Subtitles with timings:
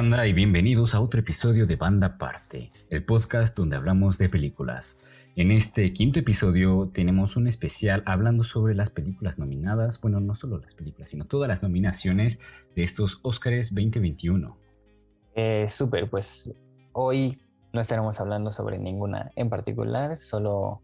[0.00, 5.04] banda y bienvenidos a otro episodio de Banda Aparte, el podcast donde hablamos de películas.
[5.36, 10.56] En este quinto episodio tenemos un especial hablando sobre las películas nominadas, bueno, no solo
[10.56, 12.40] las películas, sino todas las nominaciones
[12.74, 14.56] de estos Oscars 2021.
[15.34, 16.54] Eh, Súper, pues
[16.92, 17.38] hoy
[17.74, 20.80] no estaremos hablando sobre ninguna en particular, solo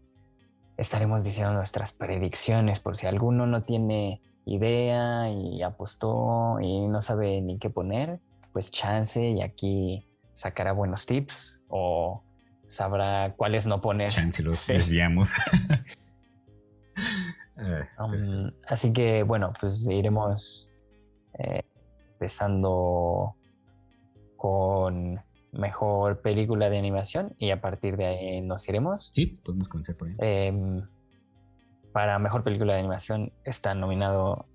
[0.77, 7.41] estaremos diciendo nuestras predicciones por si alguno no tiene idea y apostó y no sabe
[7.41, 8.19] ni qué poner,
[8.57, 12.23] pues chance y aquí sacará buenos tips o
[12.65, 14.11] sabrá cuáles no poner.
[14.11, 15.31] Chance los desviamos.
[17.99, 20.71] Um, así que bueno, pues iremos
[21.39, 21.63] eh,
[22.13, 23.35] empezando
[24.35, 25.19] con
[25.51, 29.11] mejor película de animación y a partir de ahí nos iremos.
[29.13, 30.15] Sí, podemos comenzar por ahí.
[30.19, 30.83] Em,
[31.91, 34.45] para mejor película de animación está nominado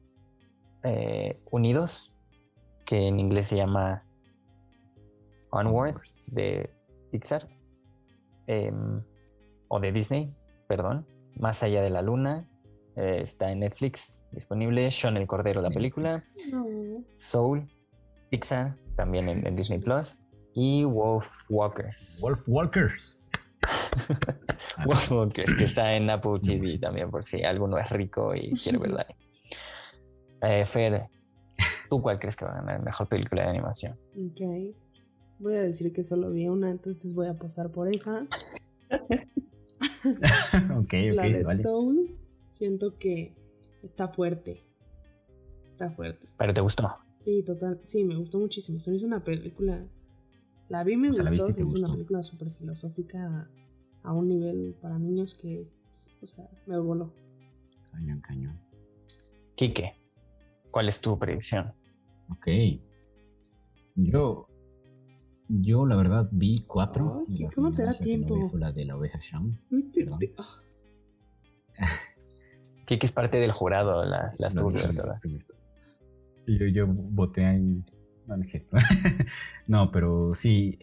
[0.84, 2.11] eh, Unidos,
[2.84, 4.04] que en inglés se llama
[5.50, 6.70] Onward de
[7.10, 7.46] Pixar
[8.46, 9.02] em,
[9.68, 10.34] o de Disney,
[10.68, 11.06] perdón.
[11.36, 12.48] Más allá de la luna
[12.96, 14.90] eh, está en Netflix disponible.
[14.90, 16.14] Sean el Cordero, la película.
[17.16, 17.66] Soul,
[18.30, 20.20] Pixar, también en, Disney Plus.
[20.54, 22.20] Y Wolf Walkers.
[22.22, 23.18] Wolf Walkers.
[24.86, 28.78] Wolf Walkers, que está en Apple TV también, por si alguno es rico y quiere
[28.78, 29.06] verla.
[30.44, 31.08] Eh, Fer,
[31.88, 33.98] ¿tú cuál crees que va a ganar mejor película de animación?
[34.16, 34.40] Ok.
[35.38, 38.26] Voy a decir que solo vi una, entonces voy a apostar por esa.
[40.76, 41.14] ok, ok.
[41.14, 43.34] La de Soul, siento que
[43.82, 44.64] está fuerte.
[45.66, 46.26] Está fuerte.
[46.36, 46.94] ¿Pero te gustó?
[47.14, 47.80] Sí, total.
[47.82, 48.78] Sí, me gustó muchísimo.
[48.78, 49.84] Se me hizo una película.
[50.68, 51.26] La vi, me gustó.
[51.26, 53.50] se me hizo una película súper filosófica
[54.02, 57.12] a un nivel para niños que, o sea, me voló.
[57.90, 58.60] Cañón, cañón.
[59.54, 60.01] Quique.
[60.72, 61.74] ¿Cuál es tu predicción?
[62.30, 62.48] Ok.
[63.94, 64.48] Yo,
[65.48, 67.26] yo la verdad vi cuatro.
[67.54, 68.48] ¿Cómo te da tiempo?
[68.48, 69.60] fue la de la oveja Shawn.
[71.78, 71.86] Ah.
[72.86, 75.20] Kiki es parte del jurado, las, las no, ¿verdad?
[76.46, 77.84] Yo, yo voté en...
[78.26, 78.78] No, no es cierto.
[79.66, 80.78] no, pero sí,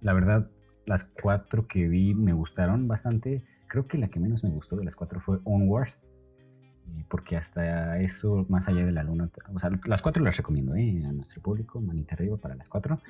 [0.00, 0.50] la verdad,
[0.84, 3.44] las cuatro que vi me gustaron bastante.
[3.68, 5.92] Creo que la que menos me gustó de las cuatro fue Onward
[7.08, 11.02] porque hasta eso, más allá de la luna, o sea, las cuatro las recomiendo ¿eh?
[11.04, 13.00] a nuestro público, manita arriba para las cuatro.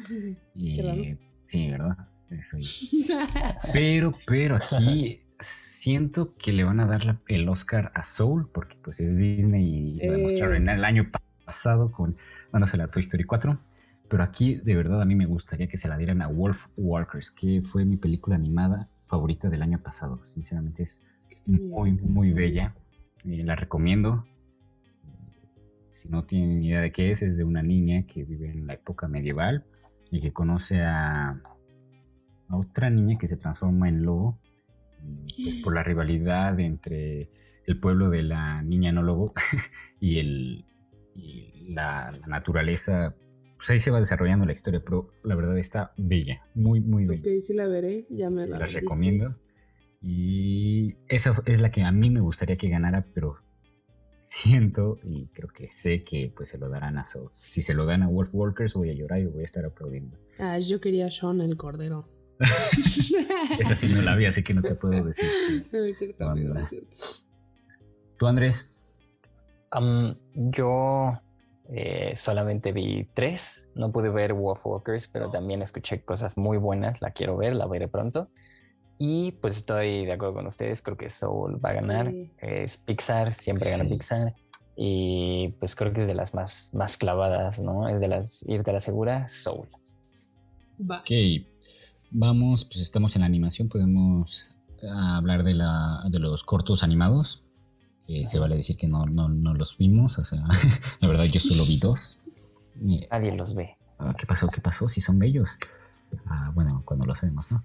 [0.54, 1.96] Y, sí, ¿verdad?
[3.72, 9.00] pero, pero aquí siento que le van a dar el Oscar a Soul, porque pues
[9.00, 10.72] es Disney y lo demostraron eh.
[10.72, 11.10] el año
[11.44, 12.16] pasado con
[12.52, 13.58] dándose a Toy Story 4.
[14.08, 17.30] Pero aquí de verdad a mí me gustaría que se la dieran a Wolf Walkers,
[17.30, 20.24] que fue mi película animada favorita del año pasado.
[20.24, 21.02] Sinceramente es,
[21.48, 22.74] muy, muy bella.
[23.24, 24.24] Eh, la recomiendo.
[25.92, 28.74] Si no tienen idea de qué es, es de una niña que vive en la
[28.74, 29.64] época medieval
[30.10, 31.38] y que conoce a,
[32.50, 34.38] otra niña que se transforma en lobo.
[35.42, 37.28] Pues, por la rivalidad entre
[37.66, 39.24] el pueblo de la niña no lobo
[40.00, 40.64] y, el,
[41.68, 43.16] la, naturaleza
[43.56, 47.20] pues ahí se va desarrollando la historia, pero la verdad está bella, muy, muy bella.
[47.20, 49.32] Ok, sí la veré, ya me la, la recomiendo.
[50.02, 53.38] Y esa es la que a mí me gustaría que ganara, pero
[54.18, 57.30] siento y creo que sé que pues se lo darán a Soul.
[57.32, 60.18] Si se lo dan a Wolf Walkers voy a llorar y voy a estar aplaudiendo.
[60.38, 62.08] Ah, yo quería a Sean el Cordero.
[63.60, 65.24] Esa sí no la vi, así que no te puedo decir.
[65.72, 66.24] No es cierto,
[68.18, 68.70] ¿Tú, Andrés?
[70.34, 71.20] yo
[71.68, 73.68] eh, solamente vi tres.
[73.74, 77.00] No pude ver Wolf Walkers, pero también escuché cosas muy buenas.
[77.00, 78.28] La quiero ver, la veré pronto.
[78.98, 82.12] Y pues estoy de acuerdo con ustedes, creo que Soul va a ganar.
[82.38, 84.34] Es Pixar, siempre gana Pixar.
[84.76, 87.88] Y pues creo que es de las más, más clavadas, ¿no?
[87.88, 89.66] Es de las irte a la segura, Soul.
[90.88, 91.10] Ok,
[92.10, 94.54] vamos, pues estamos en la animación, podemos
[94.90, 97.44] hablar de, la, de los cortos animados.
[98.24, 100.42] se vale decir que no, no, no, los vimos, o sea,
[101.00, 102.22] la verdad yo solo vi dos.
[102.74, 103.76] Nadie los ve.
[103.98, 104.48] Ah, ¿Qué pasó?
[104.48, 104.88] ¿Qué pasó?
[104.88, 105.50] Si son bellos.
[106.26, 107.64] Ah, bueno, cuando lo sabemos, ¿no?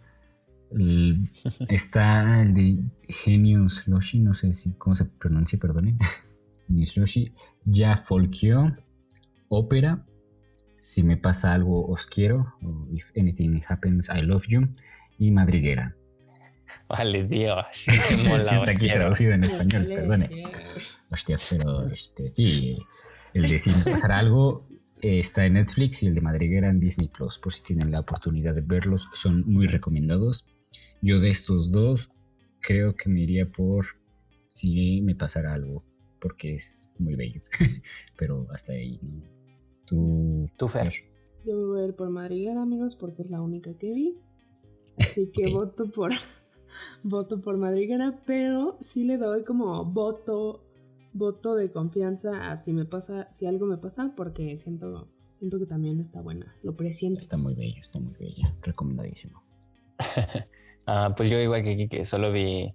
[1.70, 5.98] Está el de Genius Loshi, no sé si cómo se pronuncia, perdonen.
[6.68, 7.34] Genius Loshi,
[7.66, 8.76] Ya Folkio,
[9.50, 10.06] Ópera,
[10.80, 12.54] Si me pasa algo os quiero,
[12.94, 14.70] If anything happens I love you,
[15.18, 15.96] y Madriguera.
[16.90, 17.66] Vale, Dios.
[17.88, 20.30] está aquí traducido en español, perdone.
[21.10, 22.78] Hostia, pero este, sí,
[23.34, 24.64] el de si me pasara algo
[25.02, 28.56] está en Netflix y el de Madriguera en Disney Plus, por si tienen la oportunidad
[28.56, 30.48] de verlos, son muy recomendados.
[31.02, 32.10] Yo de estos dos
[32.62, 33.86] creo que me iría por
[34.48, 35.84] si me pasara algo,
[36.20, 37.42] porque es muy bello.
[38.18, 39.24] Pero hasta ahí, ¿no?
[39.86, 40.94] Tú, Tú Fer.
[41.46, 44.18] Yo me voy a ir por Madriguera, amigos, porque es la única que vi.
[44.98, 46.12] Así que voto por
[47.04, 50.64] voto por Madriguera, pero sí le doy como voto
[51.14, 55.66] voto de confianza a si me pasa, si algo me pasa, porque siento siento que
[55.66, 56.56] también está buena.
[56.64, 57.20] Lo presiento.
[57.20, 59.44] Está muy bello, está muy bella, recomendadísimo.
[60.88, 62.74] Ah, pues yo igual que que solo vi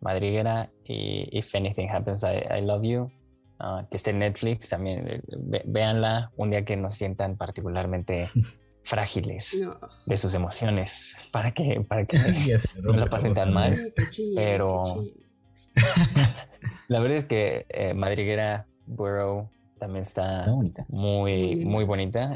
[0.00, 3.10] Madriguera y If Anything Happens I, Love You,
[3.58, 8.30] ah, que esté en Netflix, también eh, véanla un día que nos sientan particularmente
[8.82, 9.62] frágiles
[10.06, 12.18] de sus emociones para que, para que
[12.82, 13.76] no la pasen tan mal.
[14.34, 15.04] Pero
[16.88, 20.46] la verdad es que eh, Madriguera Burrow también está,
[20.88, 22.30] muy, muy bonita.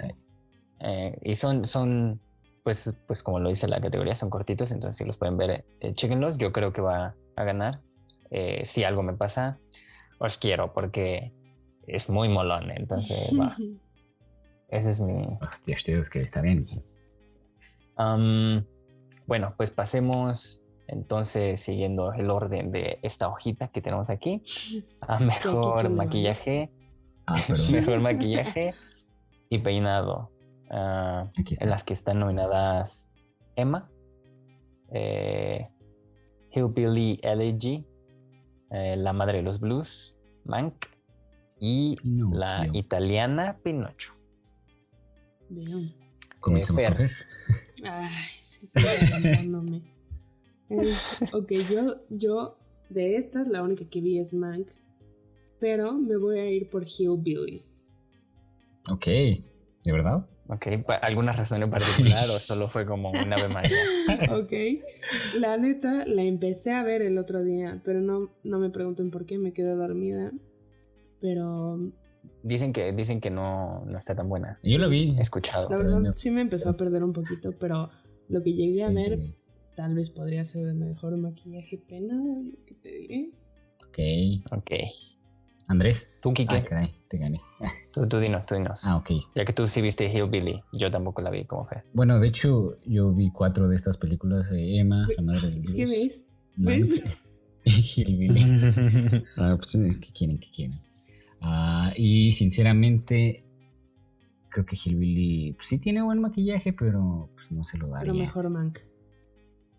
[0.81, 2.20] Eh, y son, son
[2.64, 5.94] pues, pues como lo dice la categoría, son cortitos, entonces si los pueden ver, eh,
[5.94, 6.38] chequenlos.
[6.38, 7.81] Yo creo que va a ganar.
[8.31, 9.58] Eh, si algo me pasa,
[10.19, 11.32] os quiero porque
[11.87, 12.72] es muy molón.
[12.72, 13.55] Entonces, va.
[14.69, 15.38] Ese es mi.
[15.40, 16.66] Hostia, es que está bien.
[19.26, 24.43] bueno, pues pasemos entonces, siguiendo el orden de esta hojita que tenemos aquí,
[25.00, 26.70] a mejor maquillaje,
[27.26, 27.37] ah,
[27.72, 28.75] mejor maquillaje
[29.49, 30.31] y peinado.
[30.70, 33.12] Ah, en las que están nominadas
[33.56, 33.90] Emma,
[34.93, 35.69] eh,
[36.52, 37.84] Hillbilly Elegy,
[38.70, 40.87] eh, La Madre de los Blues, Mank
[41.61, 44.12] y la italiana Pinocho.
[45.49, 45.94] Bien.
[46.40, 47.10] Comencemos eh, Fer.
[47.84, 48.10] Ay,
[48.43, 48.81] sí, sí,
[51.32, 52.58] ok, yo, yo
[52.88, 54.69] de estas la única que vi es Mank,
[55.60, 57.64] pero me voy a ir por Hillbilly.
[58.90, 60.26] Ok, ¿de verdad?
[60.46, 60.67] Ok,
[61.02, 63.79] ¿alguna razón en particular o solo fue como una ave María?
[64.32, 64.52] ok,
[65.35, 69.25] la neta la empecé a ver el otro día, pero no, no me pregunten por
[69.25, 70.32] qué, me quedé dormida.
[71.20, 71.79] Pero
[72.43, 74.58] Dicen que, dicen que no, no está tan buena.
[74.62, 75.17] Yo lo vi.
[75.19, 75.70] He escuchado.
[75.70, 77.91] La verdad sí me empezó a perder un poquito, pero
[78.29, 79.19] lo que llegué a ver
[79.75, 82.23] tal vez podría ser de mejor maquillaje pena,
[82.67, 83.31] ¿qué te diré?
[83.88, 84.52] Ok.
[84.52, 84.70] Ok.
[85.66, 86.20] Andrés.
[86.22, 86.56] ¿Tú, Kike?
[86.56, 87.40] Ah, caray, te gané.
[87.93, 88.84] Tú, tú dinos, tú dinos.
[88.84, 89.11] Ah, ok.
[89.34, 91.82] Ya que tú sí viste Hillbilly, yo tampoco la vi como fe.
[91.93, 95.75] Bueno, de hecho, yo vi cuatro de estas películas de Emma, la madre del Es
[95.75, 97.28] que ves, ¿ves?
[97.64, 99.25] Hillbilly.
[99.37, 100.81] ah, pues, ¿qué quieren, qué quieren?
[101.40, 103.44] Ah, y sinceramente,
[104.50, 108.12] creo que Hillbilly pues, sí tiene buen maquillaje, pero pues, no se lo daría.
[108.12, 108.81] Pero mejor Mank.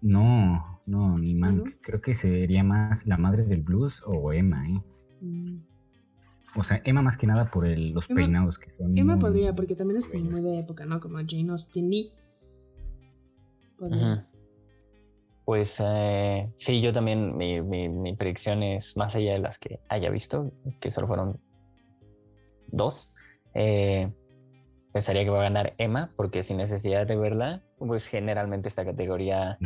[0.01, 1.75] No, no, ni Mank.
[1.81, 4.81] Creo que sería más la madre del blues o Emma, ¿eh?
[5.21, 5.74] Mm.
[6.55, 8.97] O sea, Emma más que nada por el, los peinados que son.
[8.97, 10.99] Emma podría, porque también es como muy de época, ¿no?
[10.99, 12.13] Como Jane Austen y.
[15.43, 20.09] Pues eh, sí, yo también, mi, mi, predicción es más allá de las que haya
[20.09, 21.39] visto, que solo fueron
[22.67, 23.13] dos.
[23.53, 24.11] Eh,
[24.91, 29.59] pensaría que va a ganar Emma, porque sin necesidad de verla, pues generalmente esta categoría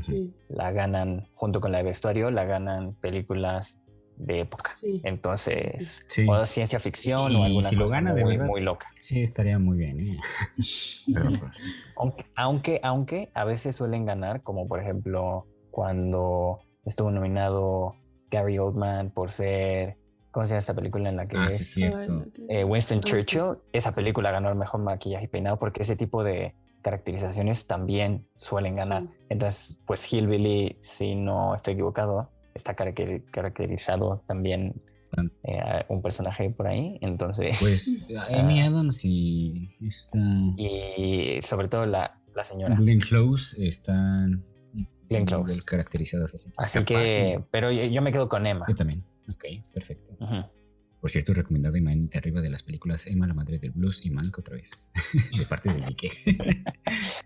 [0.50, 3.82] la ganan junto con la de vestuario, la ganan películas
[4.20, 4.74] de época.
[5.04, 8.88] Entonces, o ciencia ficción o alguna cosa muy, muy, loca.
[9.00, 10.00] Sí, estaría muy bien.
[10.00, 10.20] ¿eh?
[11.96, 17.96] Pues, aunque, aunque, a veces suelen ganar, como por ejemplo cuando estuvo nominado
[18.30, 19.98] Gary Oldman por ser
[20.32, 21.78] ¿Cómo se llama esta película en la que ah, es
[22.50, 23.58] eh, Winston Churchill?
[23.74, 28.76] Esa película ganó el mejor maquillaje y peinado porque ese tipo de caracterizaciones también suelen
[28.76, 29.08] ganar.
[29.30, 34.82] Entonces, pues Hillbilly, si no estoy equivocado, está caracterizado también
[35.44, 36.98] eh, un personaje por ahí.
[37.02, 37.58] Entonces.
[37.60, 39.76] Pues Amy Adams y
[40.58, 42.76] Y sobre todo la, la señora.
[42.76, 44.44] Glenn Close están.
[45.10, 45.64] Glenn Close.
[45.66, 46.50] Caracterizadas así.
[46.58, 47.44] Así que.
[47.52, 48.66] Pero yo, me quedo con Emma.
[48.68, 49.04] Yo también.
[49.30, 50.16] Ok, perfecto.
[51.00, 54.38] Por cierto, recomendado imagen arriba de las películas Emma, la madre del blues y Mank
[54.38, 54.92] otra vez.
[55.38, 56.12] de parte de Ike.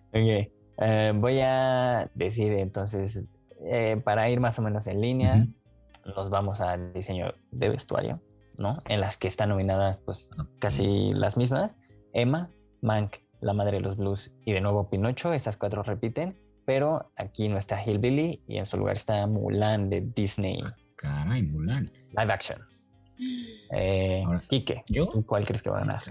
[0.09, 0.53] ok.
[0.77, 3.25] Eh, voy a decir entonces
[3.65, 5.45] eh, para ir más o menos en línea,
[6.05, 8.21] nos vamos al diseño de vestuario,
[8.57, 8.81] ¿no?
[8.87, 11.77] En las que están nominadas, pues, casi las mismas.
[12.13, 12.51] Emma,
[12.81, 17.49] Mank, La Madre de los Blues y de nuevo Pinocho, esas cuatro repiten, pero aquí
[17.49, 20.61] no está Hillbilly y en su lugar está Mulan de Disney.
[20.63, 21.85] Ah, caray, Mulan.
[22.09, 22.59] Live action.
[23.75, 24.23] Eh,
[25.25, 26.03] cuál crees que va a ganar?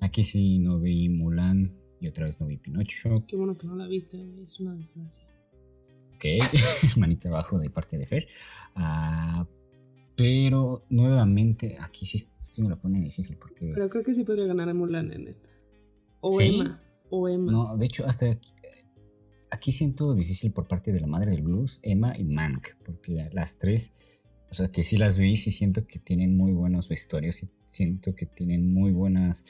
[0.00, 3.14] aquí sí no vi Mulan y otra vez no vi Pinocho.
[3.26, 5.26] Qué bueno que no la viste, es una desgracia.
[6.96, 8.28] manita abajo de parte de Fer.
[8.74, 9.46] Ah,
[10.16, 12.30] pero nuevamente, aquí sí,
[12.62, 13.72] me lo pone difícil porque...
[13.74, 15.50] Pero creo que sí podría ganar a Mulan en esta.
[16.20, 16.80] O Emma.
[17.10, 17.50] O Emma.
[17.50, 18.26] No, de hecho, hasta
[19.50, 23.58] aquí, siento difícil por parte de la madre del blues, Emma y Mank, porque las
[23.58, 23.94] tres,
[24.50, 28.14] o sea, que sí las vi, sí siento que tienen muy buenos vestuarios, y siento
[28.14, 29.44] que tienen muy buenas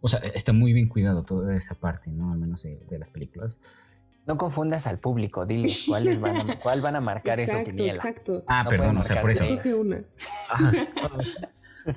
[0.00, 2.32] O sea, está muy bien cuidado toda esa parte, ¿no?
[2.32, 3.60] Al menos de, las películas.
[4.28, 7.94] No confundas al público, dile cuáles van a, cuál van a marcar esa quiniela.
[7.94, 8.44] Exacto.
[8.46, 9.46] Ah, perdón, o sea, por eso.
[9.46, 10.04] Escoge una.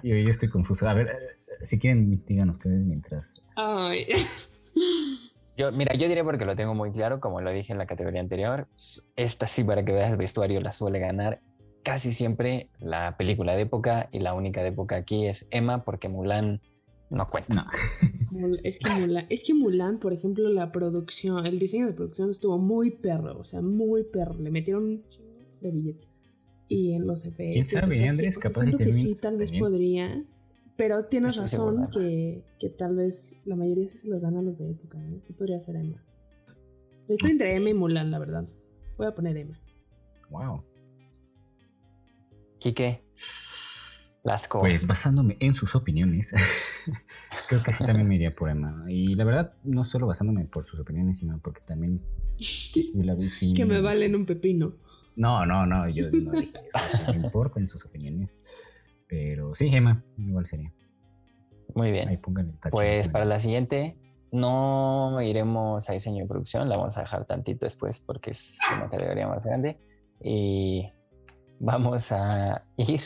[0.02, 0.88] yo, yo, estoy confuso.
[0.88, 3.36] A ver, eh, si quieren, digan ustedes mientras.
[3.56, 4.08] Ay.
[5.58, 8.22] Yo, mira, yo diré porque lo tengo muy claro, como lo dije en la categoría
[8.22, 8.68] anterior.
[9.16, 11.42] Esta sí, para que veas, vestuario la suele ganar
[11.84, 16.10] casi siempre la película de época y la única de época aquí es Emma porque
[16.10, 16.62] Mulan
[17.12, 17.68] no cuenta.
[18.64, 22.58] Es que Mulan, es que Mulan, por ejemplo, la producción, el diseño de producción estuvo
[22.58, 24.40] muy perro, o sea, muy perro.
[24.40, 26.08] Le metieron un chingo de billete.
[26.70, 27.54] Y en los efectos.
[27.54, 28.38] ¿Quién sabe, Andrés?
[28.38, 30.26] capaz siento que sí, tal vez podría.
[30.78, 34.58] Pero tienes razón que, que, tal vez la mayoría sí se los dan a los
[34.60, 34.98] de época.
[34.98, 35.18] ¿eh?
[35.20, 36.02] Sí podría ser Emma.
[37.10, 38.48] Estoy entre Emma y Mulan, la verdad.
[38.98, 39.60] Voy a poner Emma.
[40.30, 40.64] Wow.
[42.60, 43.04] Quique.
[44.24, 44.60] Lasco.
[44.60, 46.34] Pues basándome en sus opiniones,
[47.50, 48.86] creo que sí también me iría por Emma.
[48.88, 52.02] Y la verdad, no solo basándome por sus opiniones, sino porque también
[52.96, 53.16] la
[53.56, 54.74] que me valen un pepino.
[55.16, 57.12] No, no, no, yo no dije eso.
[57.12, 58.42] me importan sus opiniones.
[59.08, 60.72] Pero sí, Emma, igual sería.
[61.76, 62.08] Muy bien.
[62.08, 63.98] Ahí pongan el Pues para la siguiente,
[64.32, 68.90] no iremos a diseño de producción, la vamos a dejar tantito después porque es una
[68.90, 69.80] categoría más grande.
[70.24, 70.88] Y
[71.60, 73.02] vamos a ir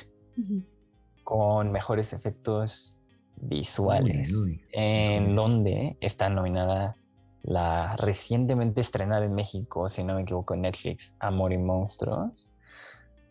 [1.25, 2.93] con mejores efectos
[3.35, 4.33] visuales,
[4.71, 6.95] en donde está nominada
[7.41, 12.51] la recientemente estrenada en México, si no me equivoco, en Netflix, Amor y Monstruos.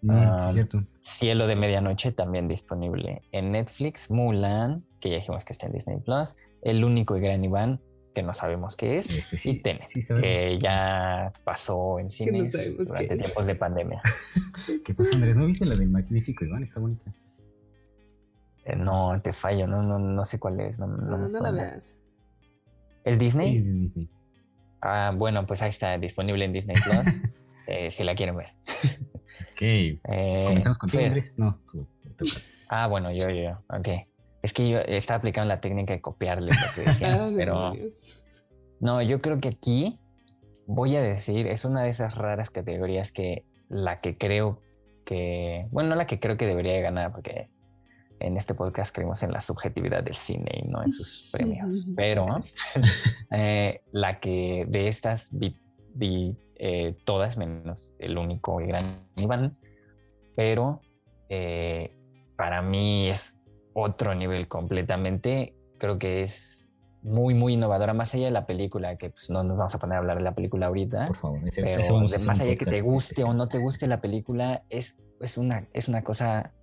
[0.03, 0.53] Mm, ah,
[1.01, 5.99] Cielo de Medianoche también disponible en Netflix, Mulan, que ya dijimos que está en Disney
[5.99, 7.81] Plus, El único y gran Iván,
[8.13, 13.47] que no sabemos qué es, este sí, y que ya pasó en cines durante tiempos
[13.47, 14.03] de pandemia.
[14.85, 15.37] ¿Qué pasó, Andrés?
[15.37, 16.65] ¿No viste la del Magnífico Iván?
[16.65, 17.13] Está bonita.
[18.65, 20.79] Eh, no, te fallo, no, no, no sé cuál es.
[20.79, 22.01] No, no, no la veas.
[23.05, 23.53] ¿Es Disney?
[23.53, 24.11] Sí, es Disney.
[24.81, 27.23] Ah, bueno, pues ahí está, disponible en Disney Plus,
[27.67, 28.49] eh, si la quieren ver.
[29.53, 29.61] ok.
[29.61, 31.35] Eh, ¿Comenzamos contigo, Andrés?
[31.37, 31.87] No, tú,
[32.71, 33.89] Ah, bueno, yo, yo, ok.
[34.43, 37.73] Es que yo estaba aplicando la técnica de copiarle lo que decía, pero
[38.81, 39.99] no, yo creo que aquí
[40.67, 44.61] voy a decir, es una de esas raras categorías que la que creo
[45.05, 47.49] que, bueno, no la que creo que debería ganar, porque
[48.25, 52.27] en este podcast creemos en la subjetividad del cine y no en sus premios, pero
[53.31, 58.83] eh, la que de estas vi, eh, todas menos el único y gran
[59.17, 59.53] Iván,
[60.35, 60.81] pero
[61.29, 61.93] eh,
[62.37, 63.39] para mí es
[63.75, 65.55] otro nivel completamente.
[65.79, 66.69] Creo que es
[67.03, 69.97] muy, muy innovadora, más allá de la película, que pues, no nos vamos a poner
[69.97, 71.09] a hablar de la película ahorita.
[71.09, 74.63] Por favor, pero más allá de que te guste o no te guste la película,
[74.71, 76.55] es, es, una, es una cosa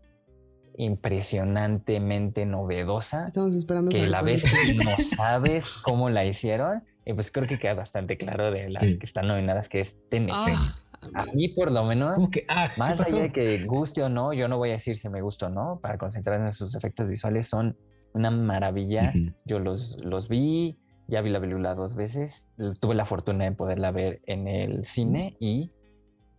[0.77, 3.25] impresionantemente novedosa.
[3.27, 7.59] Estamos esperando que la vez que no sabes cómo la hicieron, y pues creo que
[7.59, 10.31] queda bastante claro de las que están nominadas que es TNT.
[10.31, 14.47] Ah, a mí por lo menos, ah, más allá de que guste o no, yo
[14.47, 17.47] no voy a decir si me gusta o no, para concentrarme en sus efectos visuales,
[17.47, 17.77] son
[18.13, 19.11] una maravilla.
[19.45, 23.91] Yo los, los vi, ya vi la película dos veces, tuve la fortuna de poderla
[23.91, 25.71] ver en el cine y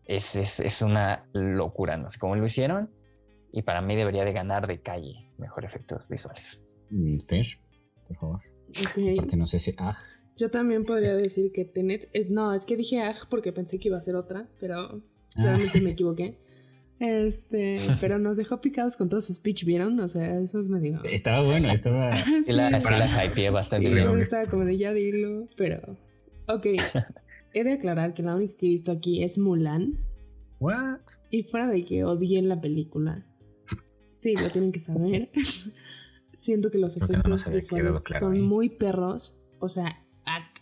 [0.04, 2.90] es, es, es una locura, no sé cómo lo hicieron
[3.52, 6.78] y para mí debería de ganar de calle mejor efectos visuales.
[6.90, 7.46] Mm, Fer,
[8.08, 8.40] por favor.
[9.16, 9.74] Porque no sé si...
[9.78, 9.96] Ah,
[10.36, 12.10] yo también podría decir que Tenet.
[12.30, 15.02] no, es que dije AG porque pensé que iba a ser otra, pero
[15.36, 16.38] realmente me equivoqué.
[16.98, 19.98] Este, pero nos dejó picados con todo su speech, ¿vieron?
[19.98, 21.02] O sea, eso es medio.
[21.02, 22.12] Estaba bueno, estaba.
[22.14, 24.20] sí, la, la bastante sí, bien.
[24.20, 25.98] estaba como de ya dilo, pero.
[26.46, 26.66] Ok.
[27.54, 29.98] He de aclarar que la única que he visto aquí es Mulan.
[30.60, 31.00] ¿What?
[31.28, 33.26] Y fuera de que odié la película.
[34.12, 35.30] Sí, lo tienen que saber.
[36.32, 39.38] Siento que los efectos visuales son muy perros.
[39.58, 40.04] O sea,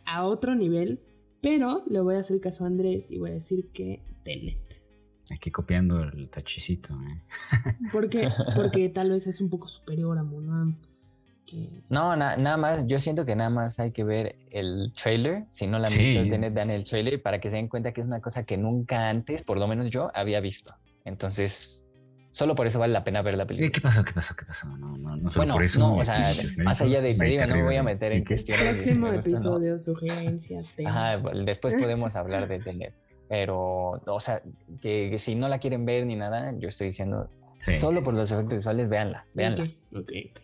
[0.04, 1.00] a, otro nivel,
[1.40, 4.82] pero le voy a hacer caso a Andrés y voy a decir que Tenet.
[5.30, 7.22] Aquí copiando el tachicito, ¿eh?
[7.92, 8.28] ¿Por qué?
[8.56, 10.76] Porque tal vez es un poco superior a Mulan.
[11.88, 15.78] No, nada más, yo siento que nada más hay que ver el trailer, si no
[15.78, 18.20] la han visto, Tenet, dan el trailer para que se den cuenta que es una
[18.20, 20.74] cosa que nunca antes, por lo menos yo, había visto.
[21.04, 21.82] Entonces,
[22.32, 23.72] Solo por eso vale la pena ver la película.
[23.72, 24.04] ¿Qué pasó?
[24.04, 24.34] ¿Qué pasó?
[24.36, 24.68] ¿Qué pasó?
[24.76, 25.80] No, no, no solo bueno, por eso.
[25.80, 26.20] No, o sea,
[26.64, 28.74] más allá de que no me voy a meter en cuestiones.
[28.74, 30.90] Próximo episodio, sugerencia, tema.
[31.16, 32.94] Ajá, después podemos hablar de tener.
[33.28, 34.42] Pero, o sea,
[34.80, 38.56] que, si no la quieren ver ni nada, yo estoy diciendo, solo por los efectos
[38.58, 39.66] visuales, véanla, véanla.
[39.96, 40.40] Ok, ok.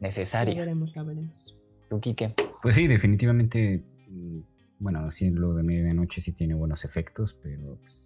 [0.00, 0.54] Necesaria.
[0.54, 1.60] La veremos, la veremos.
[1.88, 2.34] ¿Tú, Quique?
[2.62, 4.40] Pues sí, definitivamente, mm,
[4.78, 8.05] bueno, sí, lo de medianoche sí tiene buenos efectos, pero pues, Pero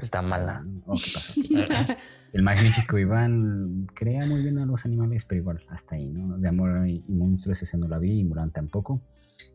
[0.00, 0.64] está mala.
[0.86, 1.96] Oh, ¿qué pasa?
[2.32, 6.38] el magnífico Iván crea muy bien a los animales, pero igual hasta ahí, ¿no?
[6.38, 9.02] De amor y monstruos, ese no la vi, y Mulan tampoco.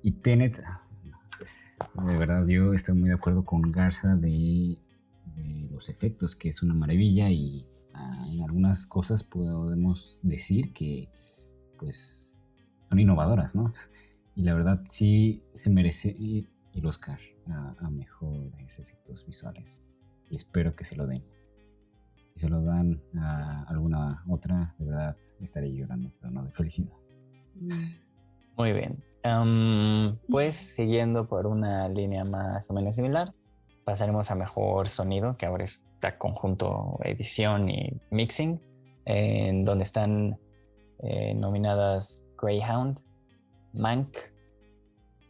[0.01, 4.79] Y Tenet, de verdad, yo estoy muy de acuerdo con Garza de,
[5.71, 11.09] los efectos, que es una maravilla y ah, en algunas cosas podemos decir que,
[11.77, 12.35] pues,
[12.89, 13.73] son innovadoras, ¿no?
[14.35, 16.15] Y la verdad sí se merece
[16.73, 19.81] el Oscar a, a mejores efectos visuales
[20.29, 21.23] y espero que se lo den.
[22.33, 26.95] Si se lo dan a alguna otra, de verdad estaré llorando, pero no de felicidad.
[27.55, 27.69] Mm.
[28.57, 29.03] Muy bien.
[30.29, 33.33] pues siguiendo por una línea más o menos similar,
[33.83, 38.59] pasaremos a mejor sonido, que ahora está conjunto edición y mixing,
[39.05, 40.39] en donde están
[40.99, 42.99] eh, nominadas Greyhound,
[43.73, 44.17] Mank,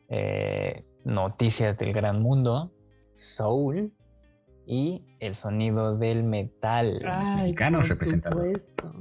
[0.10, 2.72] eh, Noticias del Gran Mundo,
[3.14, 3.94] Soul,
[4.68, 7.00] y el sonido del metal.
[7.06, 8.94] Ay, por supuesto.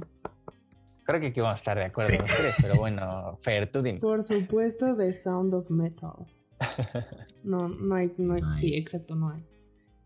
[1.03, 3.99] Creo que aquí vamos a estar de acuerdo los tres, pero bueno, Fer, tú dime.
[3.99, 6.25] Por supuesto, The Sound of Metal.
[7.43, 9.41] No, no hay, no hay, sí, exacto, no hay.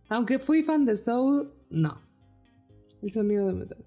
[0.10, 2.00] Aunque fui fan de Soul, no.
[3.02, 3.84] El sonido de metal.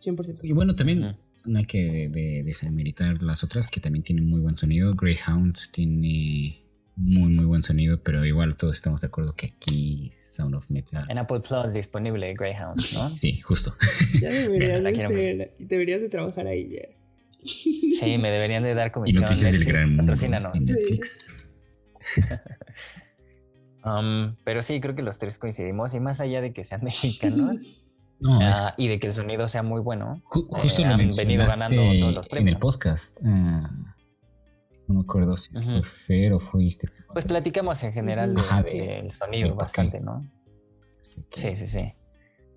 [0.00, 0.40] 100%.
[0.42, 2.08] Y bueno, también no hay que
[2.44, 4.92] desmeritar las otras que también tienen muy buen sonido.
[4.92, 6.63] Greyhound tiene
[6.96, 11.04] muy muy buen sonido, pero igual todos estamos de acuerdo que aquí Sound of Metal.
[11.08, 13.08] En Apple Plus disponible Greyhound, ¿no?
[13.16, 13.74] sí, justo.
[14.20, 16.88] Ya deberías de ser, deberías de trabajar ahí ya.
[17.44, 19.22] Sí, me deberían de dar comisión.
[19.22, 21.32] Y noticias del gran mundo en Netflix.
[23.84, 27.82] um, pero sí, creo que los tres coincidimos y más allá de que sean mexicanos.
[28.20, 30.22] No, uh, y de que el sonido sea muy bueno.
[30.24, 32.48] justo eh, lo han venido ganando todos los premios.
[32.48, 33.20] En el podcast.
[33.20, 33.93] Uh,
[34.86, 36.88] no me acuerdo si fue Fer o fuiste.
[37.12, 40.22] Pues platicamos en general del sonido bastante, ¿no?
[41.32, 41.94] Sí, sí, sí.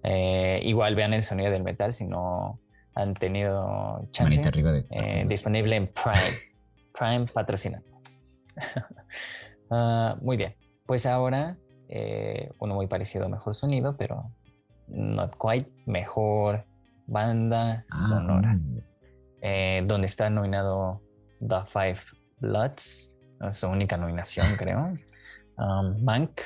[0.04, 2.60] Eh, igual vean el sonido del metal si no
[2.96, 4.42] han tenido chance.
[4.42, 6.38] De eh, disponible en Prime.
[6.98, 7.82] Prime patrocina.
[9.70, 10.56] uh, muy bien.
[10.86, 11.58] Pues ahora
[11.90, 14.32] eh, uno muy parecido, mejor sonido, pero
[14.88, 15.70] not quite.
[15.86, 16.66] Mejor
[17.06, 18.54] banda ah, sonora.
[18.54, 19.88] Mm.
[19.88, 21.02] donde está nominado
[21.40, 23.14] The Five Bloods,
[23.52, 24.94] su única nominación, creo.
[25.58, 26.42] Um, Mank,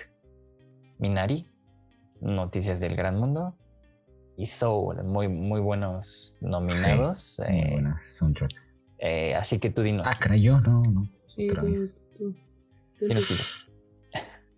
[1.00, 1.48] Minari,
[2.22, 3.56] Noticias del Gran Mundo
[4.38, 7.42] y Soul, muy, muy buenos nominados.
[7.48, 8.78] muy eh, buenas soundtracks.
[9.00, 10.06] Eh, así que tú dinos.
[10.08, 11.02] Ah, caray, yo no, no.
[11.26, 12.36] Sí, tú,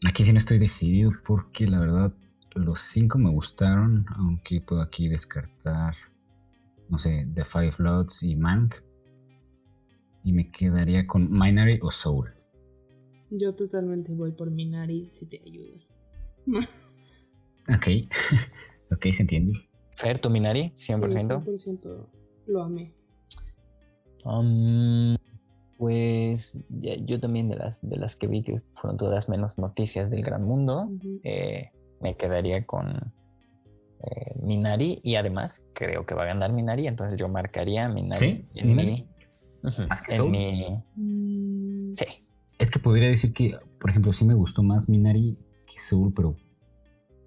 [0.05, 2.13] Aquí sí no estoy decidido porque la verdad
[2.55, 5.95] los cinco me gustaron, aunque puedo aquí descartar,
[6.89, 8.75] no sé, The Five Bloods y Mank,
[10.23, 12.33] y me quedaría con Minari o Soul.
[13.29, 15.77] Yo totalmente voy por Minari si te ayuda.
[17.75, 17.88] ok,
[18.91, 19.53] ok, se entiende.
[19.95, 21.43] Fer, tu Minari, 100%.
[21.43, 22.07] 100%
[22.47, 22.93] lo amé.
[24.25, 25.15] Um,
[25.77, 30.23] pues yo también de las, de las que vi que fueron todas menos noticias del
[30.23, 30.89] gran mundo,
[31.23, 33.13] eh, me quedaría con
[34.03, 38.47] eh, Minari y además creo que va a ganar Minari, entonces yo marcaría Minari ¿Sí?
[38.53, 39.07] en ¿Minari?
[39.63, 40.32] Más que Soul.
[40.95, 41.95] Mm.
[41.95, 42.06] Sí.
[42.60, 46.36] Es que podría decir que, por ejemplo, sí me gustó más Minari que Soul, pero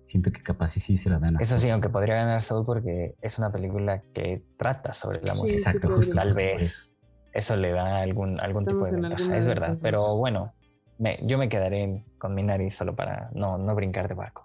[0.02, 2.64] siento que capaz sí, sí se la dan a Eso sí, aunque podría ganar Soul
[2.64, 5.70] porque es una película que trata sobre la música.
[5.70, 6.14] Exacto, justo.
[6.14, 6.96] Tal vez
[7.32, 9.36] eso le da algún, algún tipo de ventaja.
[9.36, 10.54] Es verdad, pero bueno,
[11.24, 14.44] yo me quedaré con Minari solo para no, no brincar de barco.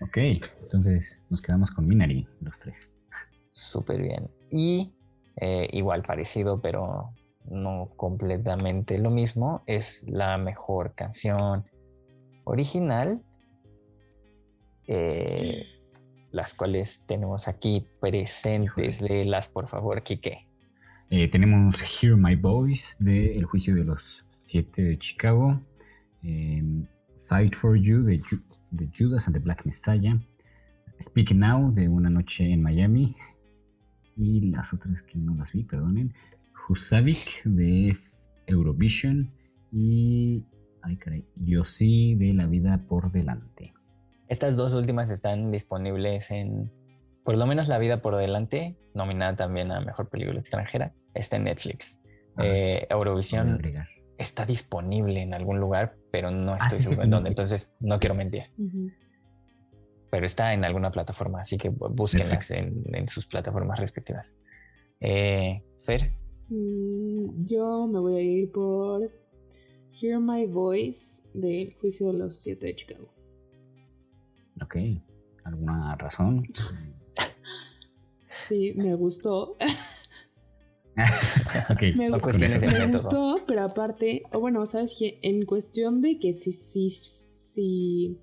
[0.00, 2.92] Ok, entonces nos quedamos con Minari, los tres.
[3.50, 4.30] Súper bien.
[4.50, 4.94] Y
[5.40, 7.12] eh, igual parecido, pero
[7.50, 11.64] no completamente lo mismo, es la mejor canción
[12.44, 13.22] original,
[14.86, 15.66] eh,
[16.30, 19.00] las cuales tenemos aquí presentes.
[19.00, 20.46] Léelas, por favor, Kike.
[21.10, 25.58] Eh, tenemos Hear My Voice de El Juicio de los Siete de Chicago,
[26.22, 26.86] em,
[27.22, 28.20] Fight for You de,
[28.70, 30.18] de, Judas and the Black Messiah,
[31.00, 33.14] Speak Now de Una Noche en Miami,
[34.16, 36.12] y las otras que no las vi, perdonen,
[36.68, 37.96] Husavik de
[38.46, 39.32] Eurovision
[39.72, 40.46] y.
[40.82, 41.26] Ay, caray.
[41.34, 43.74] Yo sí de La Vida por Delante.
[44.28, 46.70] Estas dos últimas están disponibles en.
[47.24, 51.44] Por lo menos La Vida por Delante, nominada también a Mejor Película Extranjera, está en
[51.44, 52.00] Netflix.
[52.36, 53.60] Ah, eh, Eurovisión
[54.16, 58.14] está disponible en algún lugar, pero no ah, estoy seguro en dónde, entonces no quiero
[58.14, 58.44] mentir.
[60.10, 64.34] Pero está en alguna plataforma, así que búsquenlas en, sus plataformas respectivas.
[65.00, 66.12] Eh, Fer.
[66.48, 69.10] Mm, yo me voy a ir por
[69.90, 73.08] Hear My Voice del Juicio de los Siete de Chicago.
[74.62, 74.76] Ok.
[75.44, 76.46] alguna razón.
[78.36, 79.56] Sí, me gustó.
[81.70, 86.50] Ok, Me, No gustó, pero aparte, o bueno, sabes que en cuestión de que si,
[86.50, 88.18] si, si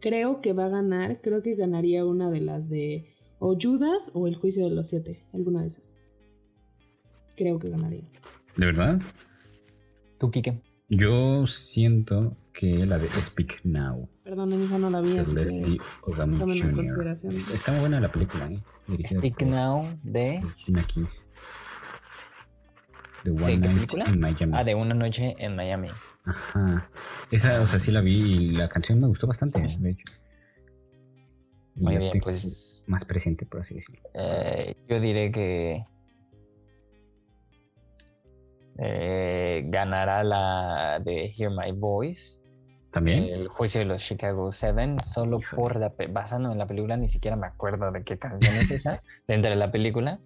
[0.00, 4.28] creo que va a ganar, creo que ganaría una de las de o Judas o
[4.28, 5.96] el juicio de los siete, alguna de esas.
[7.40, 8.02] Creo que ganaría.
[8.56, 9.00] ¿De verdad?
[10.18, 10.60] ¿Tú, Kike?
[10.90, 16.38] Yo siento que la de Speak Now, Perdón, esa no la vi, de Leslie Odom
[16.38, 16.84] Jr.
[17.54, 18.60] Está muy buena la película, ¿eh?
[18.86, 20.40] Dirigida Speak por Now de...
[20.42, 21.06] Regina King.
[23.24, 24.04] The One qué Night película?
[24.08, 24.52] in Miami.
[24.54, 25.88] Ah, de una noche en Miami.
[26.24, 26.90] Ajá.
[27.30, 30.04] Esa, o sea, sí la vi y la canción me gustó bastante, de hecho.
[31.76, 34.02] Muy bien, pues Más presente, por así decirlo.
[34.14, 35.84] eh, yo diré que
[38.82, 42.40] eh, ganará la de Hear My Voice,
[42.90, 43.24] ¿También?
[43.24, 45.56] el juicio de los Chicago Seven, solo Híjole.
[45.62, 48.98] por la basando en la película, ni siquiera me acuerdo de qué canción es esa
[49.28, 50.18] dentro de la película,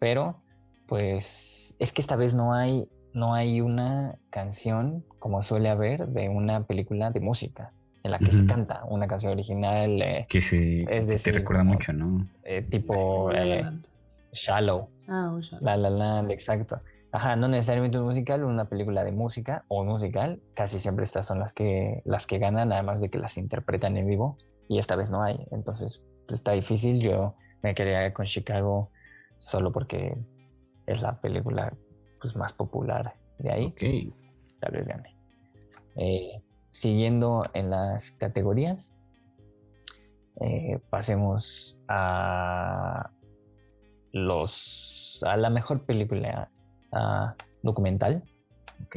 [0.00, 0.42] pero
[0.86, 6.28] pues es que esta vez no hay no hay una canción como suele haber de
[6.28, 7.72] una película de música
[8.04, 8.48] en la que se Ujú.
[8.48, 12.26] canta una canción original eh, que se es que te decir, recuerda como- mucho, ¿no?
[12.44, 13.64] eh, tipo eh.
[14.32, 15.64] Shallow, Ah, o Shallow.
[15.64, 16.80] La La Land, exacto.
[17.12, 21.26] Ajá, no necesariamente un musical, una película de música o un musical, casi siempre estas
[21.26, 24.94] son las que las que ganan, además de que las interpretan en vivo y esta
[24.94, 27.00] vez no hay, entonces pues, está difícil.
[27.00, 28.90] Yo me quedaría con Chicago
[29.38, 30.16] solo porque
[30.86, 31.76] es la película
[32.20, 34.14] pues, más popular de ahí, Ok.
[34.60, 35.16] tal vez gane.
[35.96, 38.94] Eh, siguiendo en las categorías,
[40.40, 43.10] eh, pasemos a
[44.12, 46.50] los a la mejor película
[47.62, 48.24] documental,
[48.86, 48.96] Ok.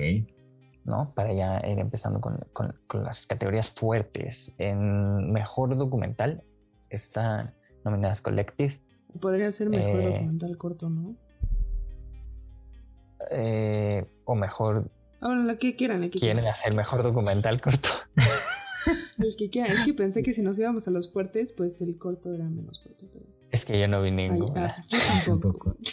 [0.85, 1.13] ¿no?
[1.15, 4.55] Para ya ir empezando con, con- con las categorías fuertes.
[4.57, 6.43] En mejor documental
[6.89, 7.53] están
[7.85, 8.79] nominadas Collective,
[9.21, 11.15] Podría ser mejor Eh, documental corto, ¿no?
[13.31, 14.89] eh, o mejor
[15.21, 16.47] Ah, bueno, lo que quieran, que quieren quieran.
[16.51, 17.89] hacer mejor documental corto.
[19.17, 19.71] El que quieran.
[19.77, 22.81] Es que pensé que si nos íbamos a los fuertes, pues el corto era menos
[22.83, 23.07] fuerte.
[23.13, 23.25] Pero...
[23.51, 24.75] Es que yo no vi Ay, ninguna.
[24.77, 25.75] ah, yo tampoco.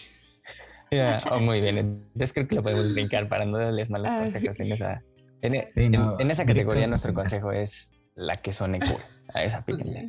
[0.92, 4.18] Ya, oh, muy bien, entonces creo que lo podemos brincar para no darles malos Ah,
[4.22, 5.02] consejos en esa.
[5.40, 9.00] En, Sí, en- no, en esa categoría nuestro consejo es la que suene cool
[9.32, 10.02] a esa película.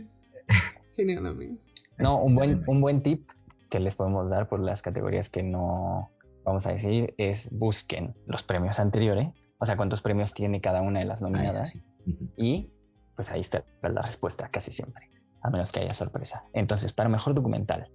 [0.97, 1.73] Genial, amigos.
[1.99, 3.29] No, un buen, un buen tip
[3.69, 6.09] que les podemos dar por las categorías que no
[6.43, 9.27] vamos a decir es busquen los premios anteriores,
[9.59, 11.83] o sea, cuántos premios tiene cada una de las Ah, nominadas sí.
[12.07, 12.27] Ujú.
[12.37, 12.71] y
[13.15, 15.11] pues ahí está la respuesta casi siempre,
[15.43, 16.43] a menos que haya sorpresa.
[16.53, 17.87] Entonces, para mejor documental,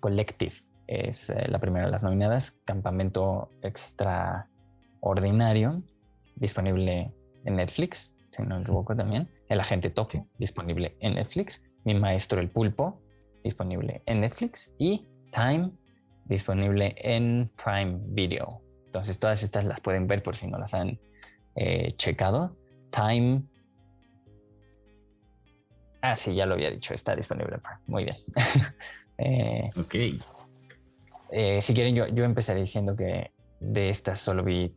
[0.00, 0.54] Collective
[0.86, 5.82] es eh, la primera de las nominadas, Campamento Extraordinario,
[6.36, 7.12] disponible
[7.44, 10.22] en Netflix, si no me equivoco también, El Agente Sí.
[10.38, 13.00] disponible en Netflix, Mi Maestro el Pulpo,
[13.42, 15.70] disponible en Netflix y Time,
[16.24, 18.60] disponible en Prime Video.
[18.86, 20.98] Entonces, todas estas las pueden ver por si no las han
[21.54, 22.56] eh, checado.
[22.90, 23.42] Time.
[26.00, 27.80] Ah, sí, ya lo había dicho, está disponible en Prime.
[27.86, 28.16] Muy bien.
[29.18, 29.94] Eh, Ok.
[31.32, 34.76] Eh, si quieren, yo, yo empezaré diciendo que de estas solo vi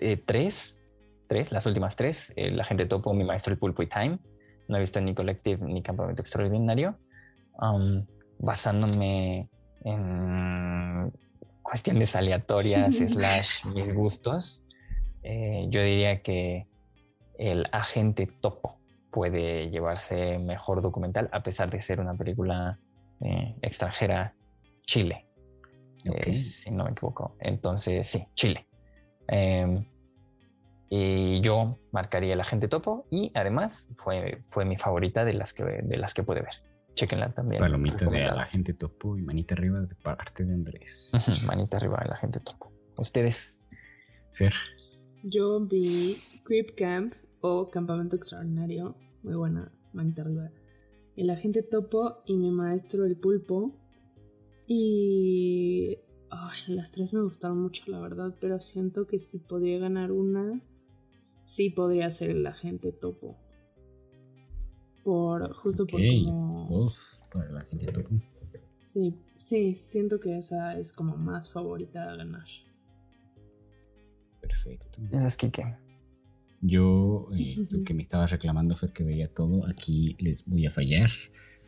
[0.00, 0.78] eh, tres,
[1.28, 4.18] tres, las últimas tres, eh, La gente topo, Mi maestro el pulpo y Time.
[4.68, 6.98] No he visto ni Collective ni Campamento Extraordinario.
[7.60, 8.06] Um,
[8.38, 9.48] basándome
[9.84, 11.12] en
[11.62, 14.64] cuestiones aleatorias slash mis gustos,
[15.22, 16.66] eh, yo diría que
[17.38, 18.78] el agente topo
[19.10, 22.78] puede llevarse mejor documental a pesar de ser una película
[23.62, 24.36] extranjera
[24.82, 25.27] Chile,
[26.08, 26.26] Ok.
[26.26, 27.36] eh, si no me equivoco.
[27.40, 28.66] Entonces, sí, Chile.
[29.26, 29.84] Em,
[30.90, 35.64] y yo marcaría el agente topo y además fue, fue mi favorita de las que,
[35.64, 36.54] de las que pude ver.
[36.94, 37.60] Chequenla también.
[37.60, 41.12] Palomita de la gente topo y manita arriba de parte de Andrés.
[41.46, 42.72] Manita arriba de la gente topo.
[42.96, 43.60] Ustedes,
[44.32, 44.52] Fer.
[45.22, 48.96] Yo vi Creep Camp o Campamento Extraordinario.
[49.22, 50.50] Muy buena, manita arriba.
[51.16, 53.76] El agente topo y mi maestro el pulpo.
[54.68, 55.98] Y.
[56.30, 58.34] Ay, las tres me gustaron mucho, la verdad.
[58.40, 60.60] Pero siento que si podría ganar una,
[61.44, 63.34] sí podría ser el agente topo.
[65.04, 65.52] Por.
[65.54, 66.06] Justo por Ok.
[66.24, 66.68] como.
[66.70, 67.02] Dos
[67.34, 68.10] para la gente topo.
[68.80, 72.46] Sí, sí, siento que esa es como más favorita a ganar.
[74.40, 75.00] Perfecto.
[75.12, 75.76] es Kike.
[76.60, 80.70] Yo, eh, lo que me estabas reclamando, Fer, que veía todo, aquí les voy a
[80.70, 81.10] fallar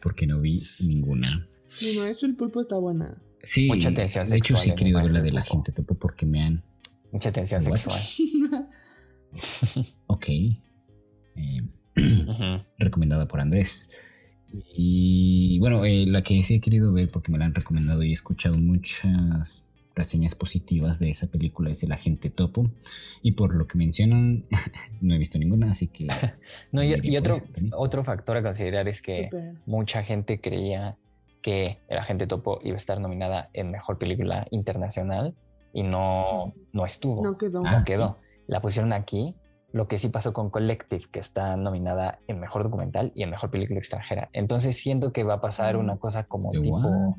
[0.03, 1.47] porque no vi ninguna.
[1.83, 3.20] Mi maestro el pulpo está buena.
[3.42, 5.52] Sí, Mucha tensión de hecho sí he querido ver la de la Topo.
[5.54, 6.62] gente topo porque me han...
[7.11, 7.76] Mucha tensión What?
[7.76, 8.68] sexual.
[10.09, 10.26] Ok.
[10.28, 11.62] Eh,
[11.96, 12.64] Ujú.
[12.78, 13.88] recomendada por Andrés.
[14.74, 18.11] Y bueno, eh, la que sí he querido ver porque me la han recomendado y
[18.11, 22.70] he escuchado muchas reseñas positivas de esa película es El Agente Topo.
[23.22, 24.44] Y por lo que mencionan,
[25.00, 26.09] no he visto ninguna, así que...
[26.72, 27.35] no, y, otro,
[27.76, 29.30] otro factor a considerar es que
[29.66, 30.96] mucha gente creía
[31.42, 35.35] que El Agente Topo iba a estar nominada en Mejor Película Internacional
[35.72, 37.22] y no, no estuvo.
[37.22, 37.62] No quedó.
[37.64, 38.18] Ah, no quedó.
[38.46, 39.37] La pusieron aquí.
[39.72, 43.50] Lo que sí pasó con Collective, que está nominada en Mejor Documental y en Mejor
[43.50, 44.29] Película Extranjera.
[44.33, 47.14] Entonces siento que va a pasar una cosa como ¿De tipo what?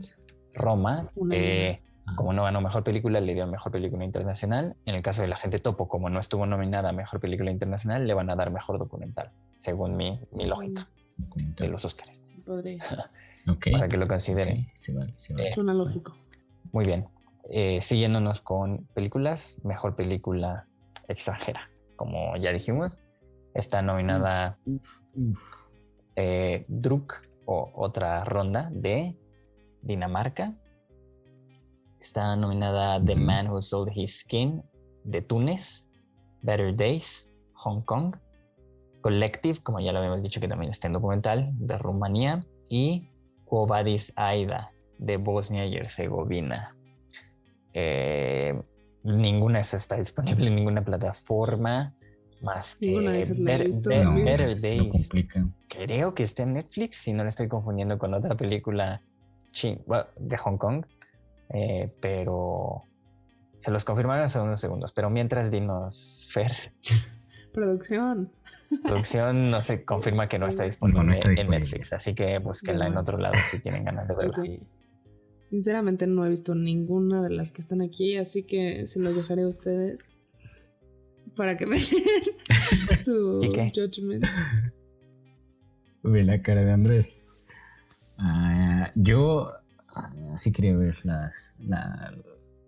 [0.53, 1.09] Roma.
[1.31, 4.75] Eh, Ah, como no ganó Mejor Película, le dio Mejor Película Internacional.
[4.85, 8.07] En el caso de La Gente Topo, como no estuvo nominada a Mejor Película Internacional,
[8.07, 12.17] le van a dar Mejor Documental, según mi, mi lógica de los Óscares.
[12.17, 12.83] Sí, podría.
[13.71, 14.61] Para que lo consideren.
[14.65, 15.47] ok, sí vale, sí vale.
[15.47, 16.15] Eh, Suena lógico.
[16.71, 17.07] Muy bien.
[17.49, 20.67] Eh, siguiéndonos con películas, mejor película
[21.07, 21.69] extranjera.
[21.95, 23.01] Como ya dijimos,
[23.53, 25.39] está nominada Uf, uf.
[26.15, 29.17] eh, Druk o otra ronda de
[29.81, 30.53] Dinamarca.
[31.99, 33.15] Está nominada The.
[33.15, 34.63] Man Who Sold His Skin
[35.03, 35.85] de Túnez,
[36.41, 38.15] Better Days, Hong Kong,
[39.01, 43.09] Collective, como ya lo habíamos dicho que también está en documental, de Rumanía, y
[43.51, 46.73] Quo Vadis Aida de Bosnia y Herzegovina.
[47.73, 48.57] Eh,
[49.03, 51.93] ninguna de esas está disponible en ninguna plataforma
[52.41, 54.15] más que Ninguna de esas la he Bet- visto, Bet- No.
[54.23, 55.09] Better Days
[55.67, 59.01] creo que está en Netflix, si no la estoy confundiendo con otra película
[60.17, 60.85] de Hong Kong,
[61.53, 62.83] eh, pero
[63.57, 64.93] se los confirmaron hace unos segundos.
[64.93, 66.53] Pero mientras dinos, Fer,
[67.53, 68.31] Producción.
[68.83, 71.49] producción no se confirma que no está disponible, No, no está en.
[71.49, 74.43] Netflix, así que búsquenla en otro lado si tienen ganas de verla.
[75.41, 79.43] Sinceramente no he visto ninguna de las que están aquí, así que se los dejaré
[79.43, 80.15] a ustedes
[81.35, 81.77] para que den
[83.03, 83.41] su
[83.75, 84.25] judgment.
[86.03, 87.13] Ve la cara de André.
[88.17, 89.51] Ah, yo
[89.93, 92.13] ah, sí quería ver las, la,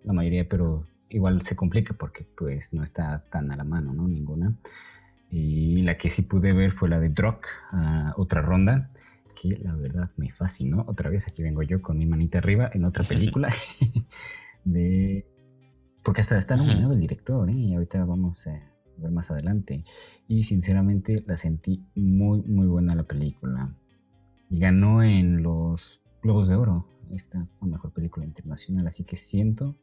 [0.04, 4.08] la mayoría, pero igual se complica porque pues no está tan a la mano, ¿no?
[4.08, 4.58] Ninguna.
[5.30, 8.90] Y la que sí pude ver fue la de Drock, ah, otra ronda,
[9.34, 10.86] que la verdad me fascinó.
[10.88, 13.50] Otra vez aquí vengo yo con mi manita arriba en otra película.
[14.64, 15.26] de
[16.04, 17.54] Porque hasta está nominado el director, ¿eh?
[17.54, 18.60] Y ahorita vamos a
[18.98, 19.84] ver más adelante.
[20.28, 23.74] Y sinceramente la sentí muy, muy buena la película.
[24.50, 26.88] Y ganó en los Globos de Oro.
[27.10, 28.86] Esta mejor película internacional.
[28.88, 29.76] Así que siento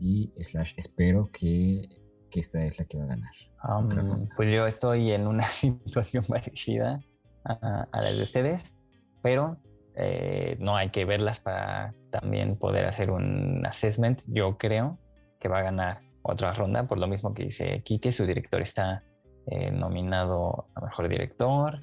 [0.00, 1.88] y slash espero que,
[2.30, 3.32] que esta es la que va a ganar.
[3.62, 7.00] Um, pues yo estoy en una situación parecida
[7.44, 8.76] a, a la de ustedes,
[9.22, 9.58] pero
[9.96, 14.22] eh, no hay que verlas para también poder hacer un assessment.
[14.28, 14.98] Yo creo
[15.38, 19.02] que va a ganar otra ronda, por lo mismo que dice Quique, su director está
[19.46, 21.80] eh, nominado a Mejor Director.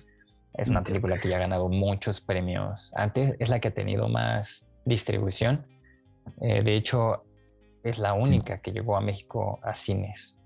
[0.53, 4.07] Es una película que ya ha ganado muchos premios antes, es la que ha tenido
[4.07, 5.67] más distribución.
[6.41, 7.25] Eh, de hecho,
[7.89, 10.41] es la única que llegó a México a cines.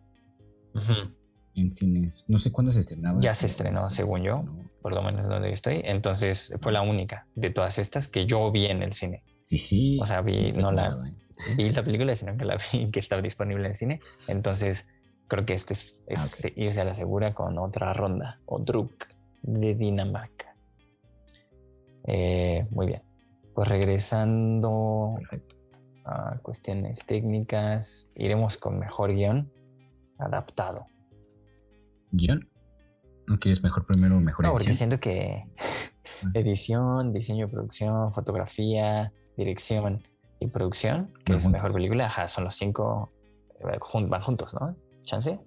[1.56, 2.26] En cines.
[2.28, 3.20] No sé cuándo se estrenaba.
[3.22, 4.38] Ya se estrenó, según se yo.
[4.38, 4.70] estrenó.
[4.82, 5.82] por lo menos donde yo estoy.
[5.84, 9.24] Entonces fue la única de todas estas que yo vi en el cine.
[9.42, 10.00] Sí, sí.
[10.02, 11.14] O sea, vi, no la ¿eh?
[11.58, 14.00] vi la película, sino que la vi que estaba disponible en cine.
[14.28, 14.86] Entonces
[15.28, 19.08] creo que este es, es Ah, irse a la segura con otra ronda o Druk
[19.42, 20.56] de Dinamarca.
[22.08, 23.04] Eh, muy bien.
[23.54, 25.51] Pues regresando Perfecto.
[26.06, 29.52] A cuestiones técnicas, iremos con mejor guion
[30.18, 30.86] adaptado.
[32.12, 32.48] ¿Guión?
[33.28, 34.90] ¿No quieres mejor primero o mejor No, porque edición?
[34.90, 35.46] siento que
[36.34, 40.04] edición, diseño de producción, fotografía, dirección
[40.40, 41.52] y producción, que es juntos.
[41.52, 43.12] mejor película, ajá, son los cinco,
[43.60, 43.78] eh,
[44.10, 44.76] van juntos, ¿no?
[45.04, 45.40] ¿Chance?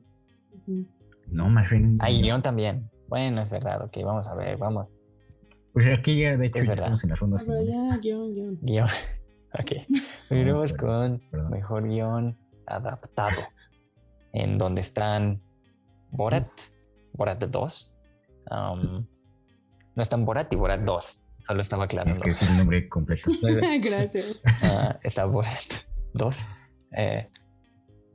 [1.28, 1.98] No, más bien.
[2.00, 2.88] Ah, y guion también.
[3.08, 4.88] Bueno, es verdad, ok, vamos a ver, vamos.
[5.72, 6.84] Pues aquí ya, de hecho, Es ya verdad.
[6.84, 7.90] estamos en las Ah, rondas pero finales.
[7.92, 8.58] ya, guion, guion.
[8.62, 8.88] Guión.
[9.58, 9.72] Ok.
[10.28, 11.50] Perdón, con perdón.
[11.50, 13.40] mejor guion adaptado,
[14.32, 15.42] en donde están
[16.10, 16.48] Borat,
[17.12, 17.94] Borat 2.
[18.50, 19.06] um,
[19.96, 22.18] no están Borat y Borat 2, solo estaba aclarando.
[22.20, 23.30] Tienes que decir el nombre completo.
[23.82, 24.40] Gracias.
[24.62, 25.52] Ah, está Borat
[26.14, 26.48] 2.
[26.96, 27.28] Eh,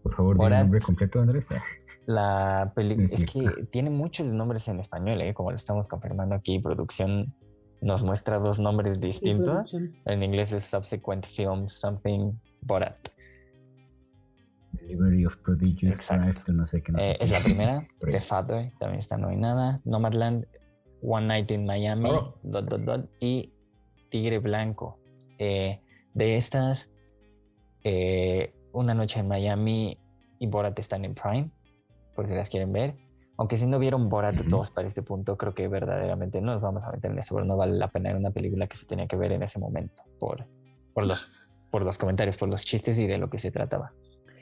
[0.04, 0.62] Por favor, di el Borat.
[0.64, 1.52] nombre completo, Andrés.
[1.52, 1.62] Ah,
[2.06, 5.34] la película Es es que tiene muchos nombres en español, ¿eh?
[5.34, 6.60] como lo estamos confirmando aquí.
[6.60, 7.34] Producción
[7.82, 9.74] nos muestra dos nombres distintos.
[10.06, 13.10] en inglés es Subsequent Film Something Borat.
[14.74, 15.98] Delivery of Prodigious
[16.46, 17.88] to no sé qué, no Eh, es la primera.
[18.00, 19.82] The Father también está nominada.
[19.86, 20.46] Nomadland,
[21.02, 22.36] One Night in Miami, Oh.
[22.44, 23.52] dot, dot, dot, y
[24.10, 25.00] Tigre Blanco.
[25.38, 25.80] Eh,
[26.14, 26.92] de estas,
[27.84, 29.98] eh, Una Noche en Miami
[30.40, 31.50] y Borat están en Prime,
[32.16, 32.96] por si las quieren ver.
[33.40, 36.84] Aunque si no vieron Borat todos para este punto, creo que verdaderamente no nos vamos
[36.84, 38.10] a meter en eso, pero no vale la pena.
[38.10, 40.46] Era una película que se tenía que ver en ese momento por,
[40.94, 41.32] por, los,
[41.72, 43.94] por los comentarios, por los chistes y de lo que se trataba.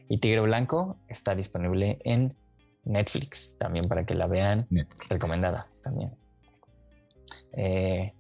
[0.10, 2.36] Y Tigre Blanco está disponible en
[2.86, 4.68] Netflix también para que la vean.
[5.12, 6.18] Recomendada también.
[7.54, 8.16] Eh,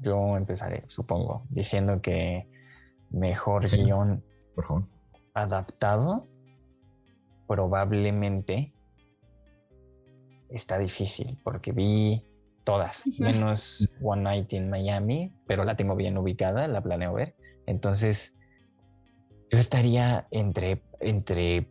[0.00, 2.48] yo empezaré, supongo, diciendo que
[3.10, 4.84] mejor guion por favor.
[5.34, 6.26] adaptado
[7.46, 8.72] probablemente
[10.50, 12.24] está difícil porque vi
[12.64, 17.34] todas, menos One Night in Miami, pero la tengo bien ubicada, la planeo ver.
[17.66, 18.36] Entonces,
[19.50, 21.68] yo estaría entre, entre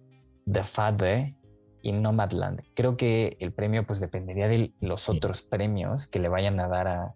[0.52, 1.36] The Father
[1.82, 2.62] y Nomadland.
[2.76, 6.88] Creo que el premio pues dependería de los otros premios que le vayan a dar
[6.88, 7.16] a,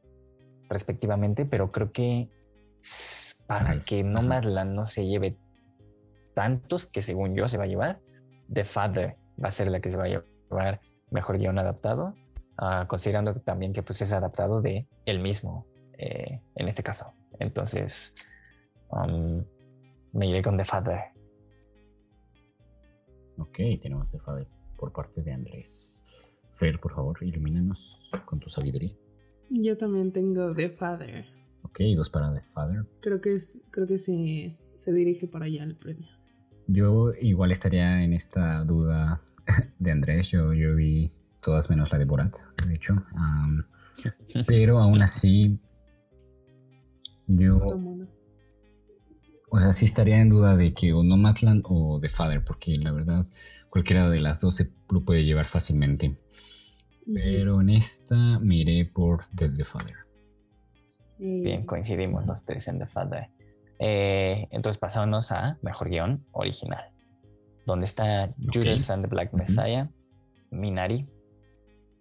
[0.69, 2.29] respectivamente, pero creo que
[3.47, 5.37] para que Nomadland no se lleve
[6.33, 7.99] tantos que según yo se va a llevar,
[8.51, 10.81] The Father va a ser la que se va a llevar
[11.13, 12.15] mejor guion adaptado,
[12.59, 15.65] uh, considerando también que pues es adaptado de él mismo
[15.97, 17.13] eh, en este caso.
[17.39, 18.13] Entonces,
[18.89, 19.43] um,
[20.11, 20.99] me iré con The Father.
[23.37, 24.47] Ok, tenemos The Father
[24.77, 26.03] por parte de Andrés.
[26.53, 28.95] Fer, por favor, ilumínanos con tu sabiduría.
[29.49, 31.25] Yo también tengo The Father.
[31.63, 32.85] Ok, dos para The Father.
[33.01, 36.09] Creo que es, creo que se, se dirige para allá el premio.
[36.67, 39.23] Yo igual estaría en esta duda
[39.79, 40.29] de Andrés.
[40.29, 42.35] Yo, yo vi todas menos la de Borat,
[42.67, 43.03] de hecho.
[44.47, 45.59] pero aún así,
[47.27, 47.59] yo.
[49.49, 52.91] O sea, sí estaría en duda de que o Nomadland o The Father, porque la
[52.91, 53.27] verdad,
[53.69, 56.17] cualquiera de las dos se lo puede llevar fácilmente.
[57.13, 59.95] Pero en esta miré por The, The Father.
[61.19, 63.29] Bien, coincidimos los tres en The Father.
[63.79, 66.92] Eh, entonces pasamos a mejor guion original,
[67.65, 69.87] donde está Judas and the Black Messiah,
[70.51, 71.07] Minari,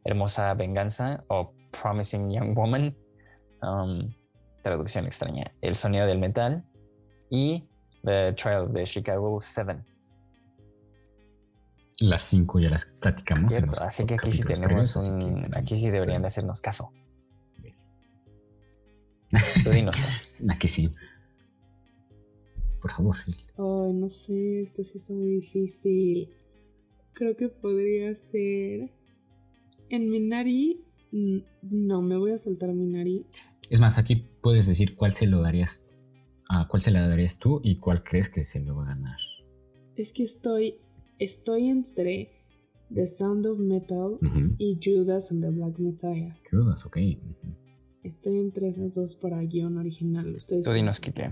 [0.05, 2.96] Hermosa Venganza o Promising Young Woman,
[3.62, 4.12] um,
[4.62, 6.64] traducción extraña, El sonido del metal
[7.31, 7.64] y
[8.05, 9.85] The Trial of the Chicago 7.
[12.01, 13.55] Las cinco ya las platicamos.
[13.81, 16.90] así que aquí sí tenemos un, aquí sí deberían de hacernos caso.
[19.64, 19.96] Tú dinos.
[20.51, 20.90] Aquí sí.
[22.82, 26.28] Por favor, Ay, no sé, esto sí está muy difícil.
[27.12, 28.90] Creo que podría ser.
[29.88, 30.84] En Minari.
[31.62, 33.24] No, me voy a saltar Minari.
[33.70, 35.86] Es más, aquí puedes decir cuál se lo darías.
[36.48, 39.18] A cuál se lo darías tú y cuál crees que se lo va a ganar.
[39.94, 40.74] Es que estoy.
[41.20, 42.32] Estoy entre
[42.92, 44.18] The Sound of Metal
[44.58, 46.36] y Judas and the Black Messiah.
[46.50, 46.96] Judas, ok.
[48.02, 50.34] Estoy entre esas dos para guion original.
[50.34, 50.64] Ustedes.
[50.64, 51.30] Tú dinos, Kike.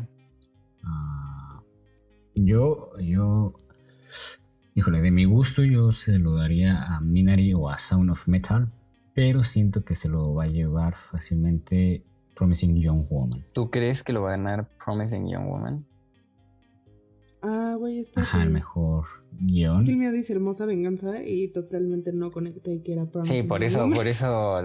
[2.44, 3.52] Yo, yo,
[4.74, 8.72] híjole, de mi gusto yo se lo daría a Minari o a Sound of Metal,
[9.14, 12.02] pero siento que se lo va a llevar fácilmente
[12.34, 13.44] Promising Young Woman.
[13.52, 15.84] ¿Tú crees que lo va a ganar Promising Young Woman?
[17.42, 18.30] Ah, güey, espérate.
[18.30, 19.74] Ajá, el mejor guion.
[19.74, 23.42] Es que el mío dice Hermosa Venganza y totalmente no conecté que era Promising Sí,
[23.42, 24.62] por eso, por eso,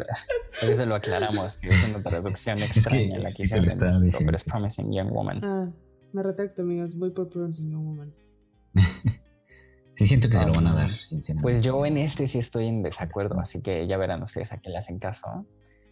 [0.61, 4.93] por eso lo aclaramos, que es una traducción extraña la que hice pero es Promising
[4.93, 5.43] Young Woman.
[5.43, 5.69] Ah,
[6.15, 6.97] me retracto, amigos.
[6.97, 8.13] Voy por Promising Young Woman.
[9.93, 11.43] sí, siento que se lo van a dar, sinceramente.
[11.43, 14.69] Pues yo en este sí estoy en desacuerdo, así que ya verán ustedes a qué
[14.69, 15.45] le hacen caso.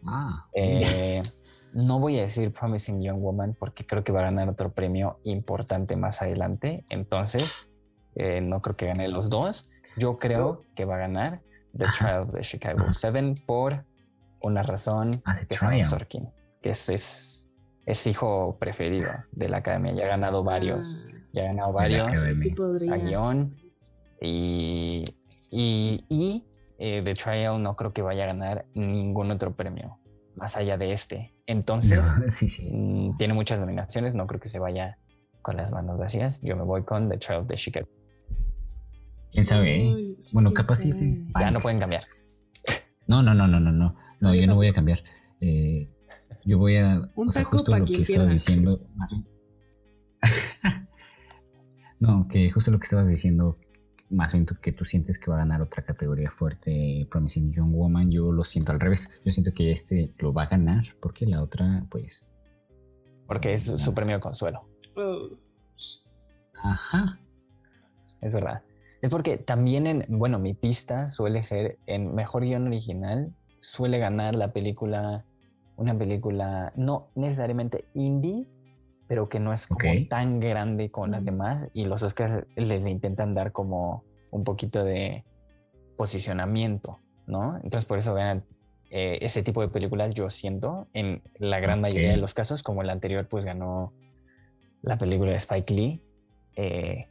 [0.05, 0.47] Ah.
[0.53, 1.21] Eh,
[1.73, 5.19] no voy a decir Promising Young Woman porque creo que va a ganar otro premio
[5.23, 6.85] importante más adelante.
[6.89, 7.69] Entonces,
[8.15, 9.69] eh, no creo que gane los dos.
[9.97, 11.41] Yo creo que va a ganar
[11.77, 13.85] The Trial of the Chicago 7 por
[14.41, 16.29] una razón ah, que es Sorkin,
[16.61, 17.47] que es es
[18.05, 19.93] hijo preferido de la academia.
[19.93, 21.07] Ya ha ganado varios.
[21.09, 21.17] Ah.
[21.33, 22.07] Ya ha ganado varios.
[22.91, 23.55] a guion.
[24.21, 25.03] Y,
[25.51, 26.45] y, y
[26.77, 29.99] eh, The Trial no creo que vaya a ganar ningún otro premio
[30.35, 31.33] más allá de este.
[31.45, 31.99] Entonces,
[32.71, 34.15] mm, tiene muchas nominaciones.
[34.15, 34.97] No creo que se vaya
[35.41, 36.41] con las manos vacías.
[36.41, 37.87] Yo me voy con The Trial de Chicago.
[39.31, 40.15] ¿Quién sabe?
[40.33, 41.11] bueno, capaz sí, sí.
[41.39, 42.03] Ya no pueden cambiar.
[43.07, 43.95] No, no, no, no, no, no.
[44.21, 44.99] No, yo no voy a cambiar.
[45.41, 45.89] Eh,
[46.45, 47.01] yo voy a.
[47.15, 48.79] o sea, justo lo que estabas diciendo.
[51.99, 53.57] no, que justo lo que estabas diciendo,
[54.09, 58.11] más bien que tú sientes que va a ganar otra categoría fuerte, Promising Young Woman,
[58.11, 59.21] yo lo siento al revés.
[59.25, 62.33] Yo siento que este lo va a ganar porque la otra, pues.
[63.27, 64.67] Porque es su premio de consuelo.
[64.95, 65.29] Oh.
[66.61, 67.19] Ajá.
[68.21, 68.63] Es verdad.
[69.01, 74.35] Es porque también en, bueno, mi pista suele ser en mejor guion original, suele ganar
[74.35, 75.25] la película
[75.75, 78.47] una película no necesariamente indie,
[79.07, 83.33] pero que no es como tan grande como las demás y los Oscars les intentan
[83.33, 85.25] dar como un poquito de
[85.97, 87.57] posicionamiento ¿no?
[87.63, 88.43] Entonces por eso vean
[88.89, 92.81] eh, ese tipo de películas yo siento en la gran mayoría de los casos, como
[92.81, 93.93] el anterior pues ganó
[94.81, 96.01] la película de Spike Lee,
[96.55, 97.01] eh,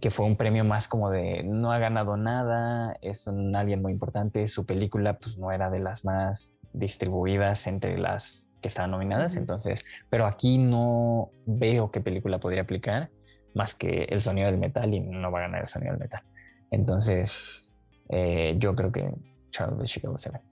[0.00, 3.92] que fue un premio más como de no ha ganado nada, es un alguien muy
[3.92, 9.36] importante, su película pues no era de las más distribuidas entre las que estaban nominadas,
[9.36, 13.10] entonces, pero aquí no veo qué película podría aplicar
[13.54, 16.22] más que el sonido del metal y no va a ganar el sonido del metal.
[16.70, 17.68] Entonces,
[18.08, 19.12] eh, yo creo que
[19.50, 20.51] Charles de Chicago se ve.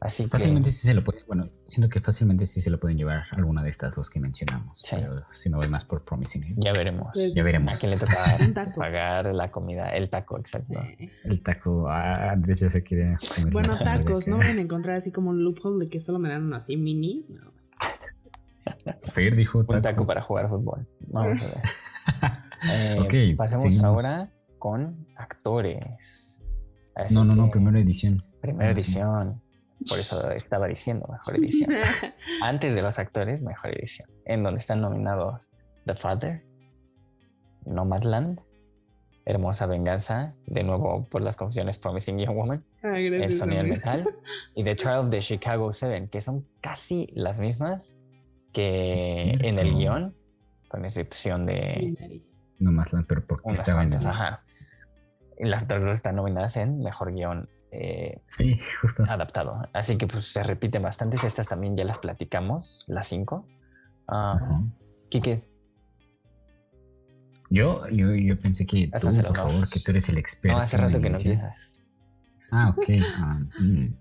[0.00, 3.24] Así fácilmente sí se lo puede, bueno, siento que fácilmente sí se lo pueden llevar
[3.32, 4.80] alguna de estas dos que mencionamos.
[4.88, 6.54] Pero si me voy más por Promising.
[6.58, 7.08] Ya veremos.
[7.12, 7.76] Pues, ya veremos.
[7.76, 7.98] A quién le
[8.54, 10.80] toca pagar la comida, el taco, exacto.
[11.24, 15.10] El taco, ah, Andrés ya se quiere comer Bueno, tacos, no van a encontrar así
[15.10, 17.26] como un loophole de que solo me dan uno así mini.
[17.28, 17.52] No.
[19.02, 19.76] Fer dijo taco.
[19.76, 20.86] Un taco para jugar fútbol.
[21.08, 23.08] Vamos a ver.
[23.12, 26.40] eh, pasemos ahora con actores.
[27.10, 28.24] no, no, no, primera edición.
[28.40, 29.42] Primera edición.
[29.86, 31.70] Por eso estaba diciendo mejor edición.
[32.42, 34.10] Antes de los actores, mejor edición.
[34.24, 35.50] En donde están nominados
[35.86, 36.44] The Father,
[37.64, 38.40] Nomadland,
[39.24, 44.04] Hermosa Venganza, de nuevo por las confesiones Promising Young Woman, El Sonido Metal
[44.54, 47.96] y The Trial de Chicago 7, que son casi las mismas
[48.52, 50.16] que en el guion,
[50.68, 52.24] con excepción de.
[52.58, 53.94] Nomadland, pero porque estaban.
[53.94, 54.42] Ajá.
[55.38, 59.04] Las otras dos están nominadas en Mejor Guión eh, sí, justo.
[59.08, 59.68] adaptado.
[59.72, 61.24] Así que pues se repiten bastantes.
[61.24, 63.46] Estas también ya las platicamos, las cinco.
[64.08, 64.66] Uh,
[67.50, 70.56] Yo, yo, yo pensé que tú, por favor, que tú eres el experto.
[70.56, 71.84] No, hace rato que no empiezas.
[72.50, 72.84] Ah, ok.
[73.16, 73.94] Ah, mm.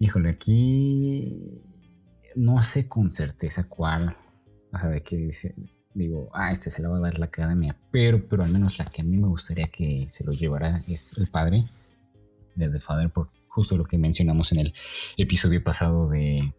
[0.00, 1.62] Híjole, aquí
[2.36, 4.14] no sé con certeza cuál.
[4.72, 5.54] O sea, de qué dice
[5.98, 8.84] digo, ah, este se la va a dar la academia, pero, pero al menos la
[8.84, 11.64] que a mí me gustaría que se lo llevara es el padre,
[12.58, 14.74] de The Father por justo lo que mencionamos en el
[15.16, 16.54] episodio pasado de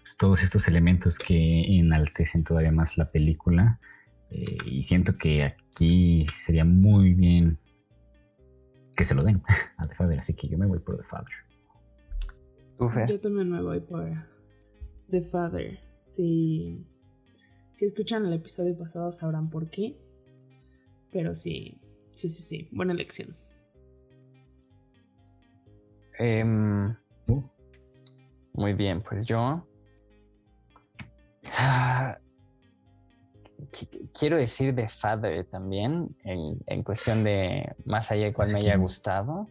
[0.00, 3.80] pues, todos estos elementos que enaltecen todavía más la película.
[4.30, 7.58] Eh, y siento que aquí sería muy bien
[8.96, 9.42] que se lo den
[9.78, 11.34] a The Father, así que yo me voy por The Father.
[13.08, 14.12] Yo también me voy por
[15.10, 15.80] The Father.
[16.04, 16.86] Si,
[17.72, 19.98] si escuchan el episodio pasado sabrán por qué.
[21.10, 21.80] Pero sí,
[22.14, 22.68] sí, sí, sí.
[22.70, 23.34] Buena elección.
[26.18, 26.96] Em.
[28.52, 29.64] Muy bien, pues yo.
[31.56, 32.18] Ah,
[34.18, 39.48] quiero decir de Father también, en, cuestión de más allá de cuál me haya gustado.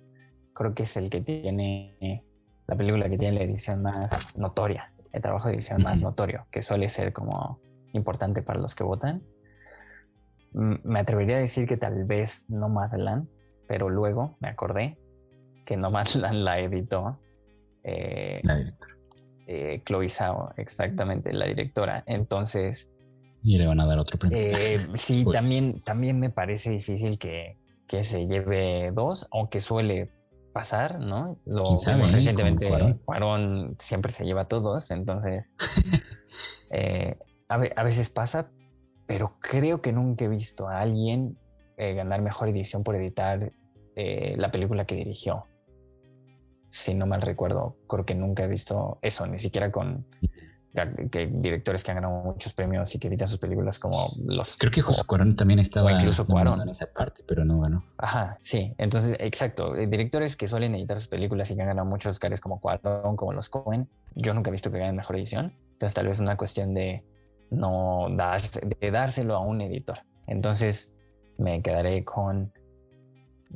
[0.54, 2.24] Creo que es el que tiene
[2.68, 6.62] la película que tiene la edición más notoria, el trabajo de edición más notorio, que
[6.62, 7.62] suele ser como
[7.94, 9.24] importante para los que votan.
[10.52, 13.30] Me atrevería a decir que tal vez no Madland,
[13.68, 14.98] pero luego me acordé
[15.68, 17.20] que nomás la, la editó.
[17.84, 18.96] Eh, la directora.
[19.46, 22.04] Eh, Chloe Zhao, exactamente, la directora.
[22.08, 22.92] Entonces.
[23.44, 24.38] Y le van a dar otro premio.
[24.40, 27.58] Eh, sí, también, también me parece difícil que,
[27.88, 30.10] que, se lleve dos, aunque suele
[30.54, 31.38] pasar, ¿no?
[31.46, 32.68] Lo sabe, recientemente.
[33.06, 35.46] Cuarón siempre se lleva todos, entonces.
[37.50, 38.50] a, a, veces pasa,
[39.06, 41.38] pero creo que nunca he visto a alguien
[41.78, 43.52] ganar mejor edición por editar
[43.96, 45.46] la película que dirigió
[46.78, 50.06] si no mal recuerdo, creo que nunca he visto eso, ni siquiera con
[51.32, 54.58] directores que han ganado muchos premios y que editan sus películas como los...
[54.58, 56.62] Creo que José Cuarón también estaba incluso Cuarón.
[56.62, 57.84] en esa parte, pero no ganó.
[57.98, 58.76] Ajá, sí.
[58.78, 59.76] Entonces, exacto.
[59.76, 63.16] Eh, directores que suelen editar sus películas y que han ganado muchos Oscars como Cuarón,
[63.16, 65.56] como los Cohen, yo nunca he visto que ganen mejor edición.
[65.74, 67.04] Entonces, tal vez es una cuestión de
[67.50, 70.00] no de dárselo a un editor.
[70.28, 70.94] Entonces,
[71.40, 72.52] me quedaré con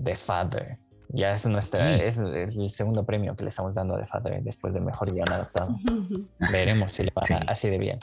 [0.01, 0.79] The Father
[1.13, 4.73] ya es nuestra, es, el segundo premio que le estamos dando a The Father después
[4.73, 5.75] del mejor guion adaptado.
[6.51, 7.99] Veremos si le pasa así de bien.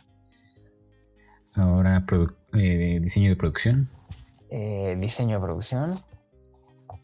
[1.54, 2.04] Ahora,
[2.52, 3.86] eh, diseño de producción.
[4.50, 5.90] Eh, diseño de producción.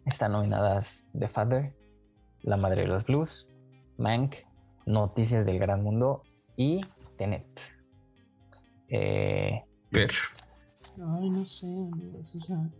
[0.04, 1.74] Están nominadas The Father,
[2.42, 3.48] La Madre de los Blues,
[3.96, 4.34] Mank,
[4.86, 6.22] Noticias del Gran Mundo
[6.56, 6.80] y
[7.16, 7.46] Tenet.
[8.88, 12.34] Eh, Ay, no sé, amigos.
[12.34, 12.70] O sea,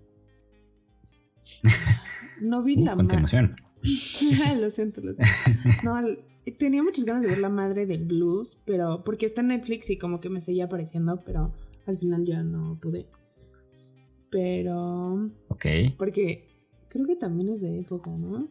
[2.40, 3.18] no vi la madre.
[4.60, 5.34] lo siento, lo siento.
[5.82, 5.96] No,
[6.58, 9.98] tenía muchas ganas de ver la madre del blues, pero porque está en Netflix y
[9.98, 11.52] como que me seguía apareciendo, pero
[11.86, 13.06] al final ya no pude.
[14.30, 15.30] Pero.
[15.48, 15.66] Ok.
[15.98, 16.48] Porque
[16.88, 18.48] creo que también es de época, ¿no?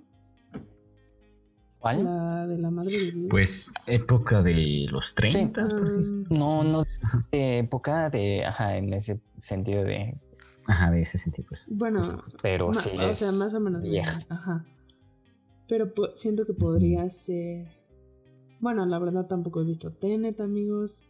[1.80, 2.05] ¿Cuál?
[2.05, 3.30] La de la madre del blues.
[3.30, 6.28] Pues época de los 30, por así ah.
[6.30, 6.84] No, no,
[7.32, 10.15] de época de, ajá, en ese sentido de
[10.66, 11.66] Ajá, de ese sentido, pues.
[11.70, 12.01] Bueno,
[12.41, 12.91] pero sí.
[12.97, 13.84] O sea, más o menos.
[14.30, 14.66] Ajá.
[15.68, 17.68] Pero siento que podría ser.
[18.59, 21.07] Bueno, la verdad tampoco he visto Tenet, amigos.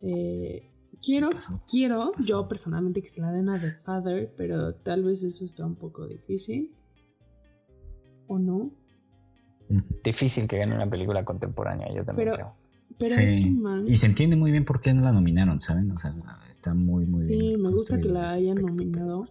[0.00, 0.70] Eh,
[1.02, 1.30] quiero,
[1.68, 5.64] quiero, yo personalmente que se la den a The Father, pero tal vez eso está
[5.64, 6.74] un poco difícil.
[8.26, 8.72] ¿O no?
[10.02, 12.59] Difícil que gane una película contemporánea, yo también creo.
[13.00, 15.90] Pero es que, man, Y se entiende muy bien por qué no la nominaron, ¿saben?
[15.90, 16.14] O sea,
[16.50, 17.40] está muy, muy bien.
[17.40, 19.24] Sí, me gusta que la hayan nominado.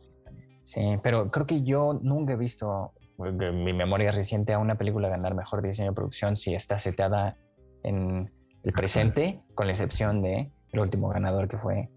[0.63, 5.07] Sí, pero creo que yo nunca he visto, en mi memoria reciente, a una película
[5.07, 7.37] ganar mejor diseño de producción si está seteada
[7.83, 8.31] en
[8.63, 11.89] el presente, con la excepción de el último ganador que fue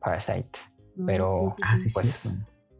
[0.00, 0.58] Parasite.
[1.06, 1.26] Pero
[1.62, 2.38] ah, pues,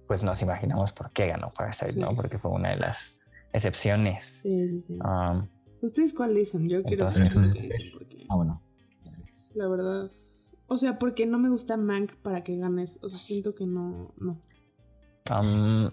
[0.08, 2.14] pues nos imaginamos por qué ganó Parasite, ¿no?
[2.16, 3.20] Porque fue una de las
[3.52, 4.40] excepciones.
[4.42, 4.98] Sí, sí, sí.
[4.98, 5.46] Um,
[5.84, 6.68] ¿Ustedes cuál dicen?
[6.68, 8.26] Yo quiero saber lo que dicen porque...
[8.28, 8.62] Ah, bueno.
[9.54, 10.10] La verdad...
[10.68, 12.98] O sea, porque no me gusta Mank para que ganes.
[13.02, 14.14] O sea, siento que no...
[14.18, 14.40] no.
[15.30, 15.90] Um,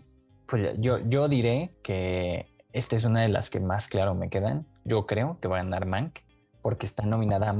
[0.47, 4.65] pues yo, yo diré que esta es una de las que más claro me quedan.
[4.85, 6.19] Yo creo que va a ganar Mank
[6.61, 7.53] porque está nominada.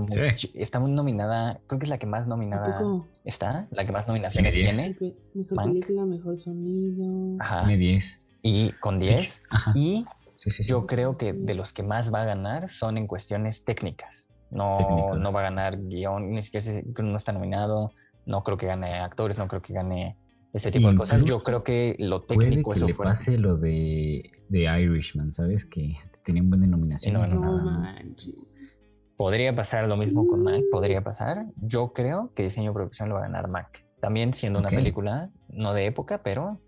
[0.53, 1.59] Está muy nominada.
[1.67, 3.67] Creo que es la que más nominada está.
[3.71, 4.95] La que más nominaciones tiene.
[5.34, 7.38] Mejor película, mejor sonido.
[7.39, 7.65] Ajá.
[7.65, 8.19] Tiene 10.
[8.43, 9.43] Y con 10.
[9.75, 10.05] Y
[10.45, 14.29] yo creo que de los que más va a ganar son en cuestiones técnicas.
[14.49, 17.91] No, no va a ganar guion, ni siquiera no está nominado.
[18.25, 20.17] No creo que gane actores, no creo que gane
[20.53, 21.23] este tipo de cosas.
[21.23, 25.65] Yo creo que lo técnico puede que le pase lo de, de, Irishman, ¿sabes?
[25.65, 27.13] Que tenía un buen denominación.
[27.13, 27.83] No, no,
[29.15, 31.45] Podría pasar lo mismo con Mac, podría pasar.
[31.57, 33.85] Yo creo que diseño de producción lo va a ganar Mac.
[33.99, 36.59] También siendo una película no de época, pero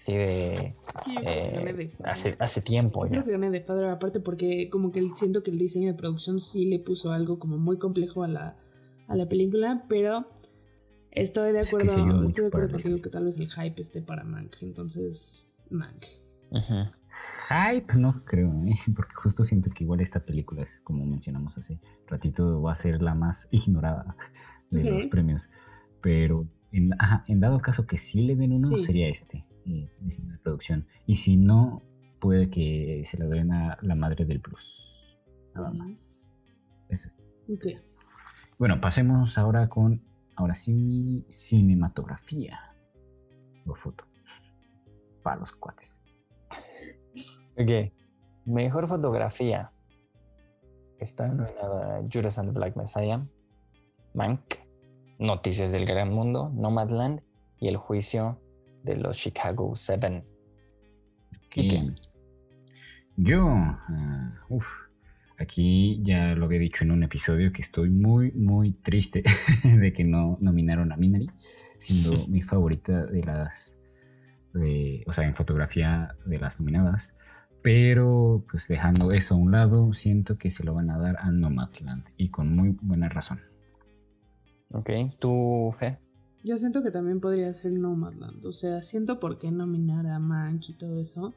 [0.00, 0.74] sí de,
[1.26, 3.04] eh, hace, hace tiempo.
[3.04, 5.94] Yo creo que gané de Father aparte porque como que siento que el diseño de
[5.94, 8.56] producción sí le puso algo como muy complejo a la,
[9.08, 10.26] a la película, pero
[11.10, 14.62] estoy de acuerdo, estoy de acuerdo contigo que tal vez el hype esté para Mank,
[14.62, 16.06] entonces Mank.
[16.50, 18.78] Hype, no creo, ¿eh?
[18.96, 23.02] porque justo siento que igual esta película es, como mencionamos hace ratito, va a ser
[23.02, 24.16] la más ignorada
[24.70, 25.50] de los premios.
[26.00, 26.92] Pero en,
[27.26, 30.86] en, dado caso que sí le den uno, sería este, eh, diseño de producción.
[31.06, 31.82] Y si no,
[32.20, 35.00] puede que se le den a la madre del plus.
[35.54, 36.28] Nada más.
[38.58, 40.02] Bueno, pasemos ahora con,
[40.36, 42.60] ahora sí, cinematografía.
[43.66, 44.04] O foto.
[45.22, 46.02] Para los cuates.
[47.56, 47.92] Ok.
[48.44, 49.72] Mejor fotografía.
[50.98, 53.26] Está nominada Judas and the Black Messiah,
[54.12, 54.56] Mank,
[55.18, 57.22] Noticias del Gran Mundo, Nomadland
[57.58, 58.38] y El Juicio
[58.82, 60.22] de los Chicago Seven.
[61.54, 61.92] ¿Y
[63.16, 64.46] Yo, ah,
[65.38, 69.24] aquí ya lo había dicho en un episodio que estoy muy, muy triste
[69.64, 71.28] de que no nominaron a Minari,
[71.78, 73.76] siendo mi favorita de las,
[75.06, 77.14] o sea, en fotografía de las nominadas.
[77.62, 81.30] Pero, pues dejando eso a un lado, siento que se lo van a dar a
[81.30, 83.40] Nomadland y con muy buena razón.
[84.72, 85.98] Ok, ¿tu fe?
[86.42, 88.44] Yo siento que también podría ser Nomadland.
[88.46, 91.34] O sea, siento por qué nominar a Mank y todo eso.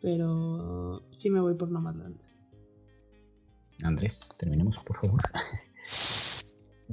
[0.00, 2.20] Pero sí me voy por Nomadland.
[3.82, 5.20] Andrés, terminemos, por favor.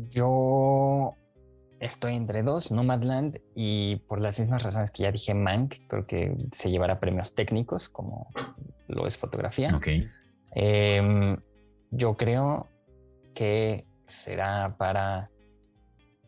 [0.10, 1.16] Yo
[1.80, 6.38] estoy entre dos, Nomadland, y por las mismas razones que ya dije, Mank, creo que
[6.52, 8.30] se llevará premios técnicos, como
[8.88, 9.76] lo es fotografía.
[9.76, 9.88] Ok.
[10.54, 11.38] Em,
[11.90, 12.68] yo creo
[13.34, 15.31] que será para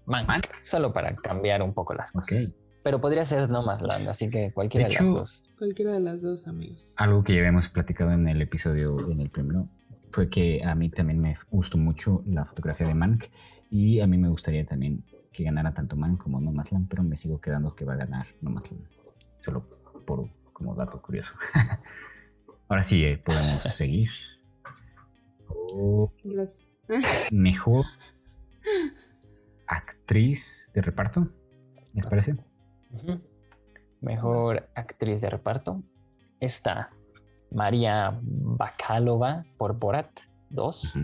[0.05, 2.59] Mank, solo para cambiar un poco las cosas.
[2.83, 5.45] Pero podría ser Nomadland, así que cualquiera de, las dos.
[5.57, 6.95] Cualquiera de las dos, amigos.
[6.97, 9.69] Algo que ya habíamos platicado en el episodio, en el primero,
[10.11, 13.25] fue que a mí también me gustó mucho la fotografía de Mank
[13.71, 17.39] y a mí me gustaría también que ganara tanto Mank como Nomadland, pero me sigo
[17.39, 18.85] quedando que va a ganar Nomadland.
[19.37, 19.65] Solo
[20.05, 21.33] por como dato curioso.
[22.67, 24.09] Ahora sí, eh, podemos seguir.
[26.23, 26.75] Gracias.
[27.31, 27.85] Mejor
[29.67, 31.27] actriz de reparto,
[31.93, 32.35] ¿les parece?
[34.01, 35.81] Mejor actriz de reparto
[36.39, 36.89] está
[37.51, 40.09] María Bakalova por Borat
[40.49, 40.95] 2.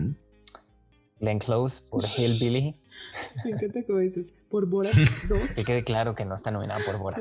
[1.20, 2.74] Glenn Close por Hillbilly.
[3.44, 4.94] Me encanta cómo dices, por Borat
[5.28, 5.54] 2.
[5.56, 7.20] que quede claro que no está nominada por Borat.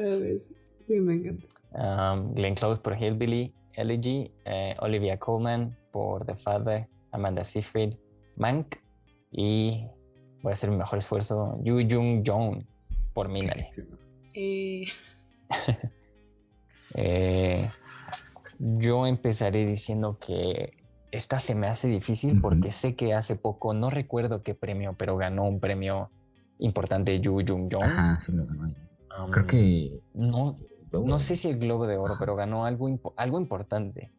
[0.82, 1.46] Sí, me encanta.
[1.74, 7.96] Um, Glenn Close por Hillbilly, Elegy, eh, Olivia Colman por The Father, Amanda Seyfried,
[8.38, 8.78] Mank
[9.32, 9.86] y
[10.42, 11.60] voy a hacer mi mejor esfuerzo.
[11.64, 12.66] Yu Jung Jong
[13.14, 13.68] por Minari.
[14.36, 14.84] Eh.
[16.94, 17.68] eh,
[18.60, 20.72] yo empezaré diciendo que
[21.12, 25.18] esta se me hace difícil porque sé que hace poco, no recuerdo qué premio, pero
[25.18, 26.12] ganó un premio
[26.60, 27.84] importante Yu Jung Jong.
[27.84, 28.72] Ajá, sí lo ganó.
[29.32, 30.02] Creo que.
[30.14, 30.58] No,
[30.92, 34.12] no sé si el Globo de Oro, pero ganó algo, algo importante.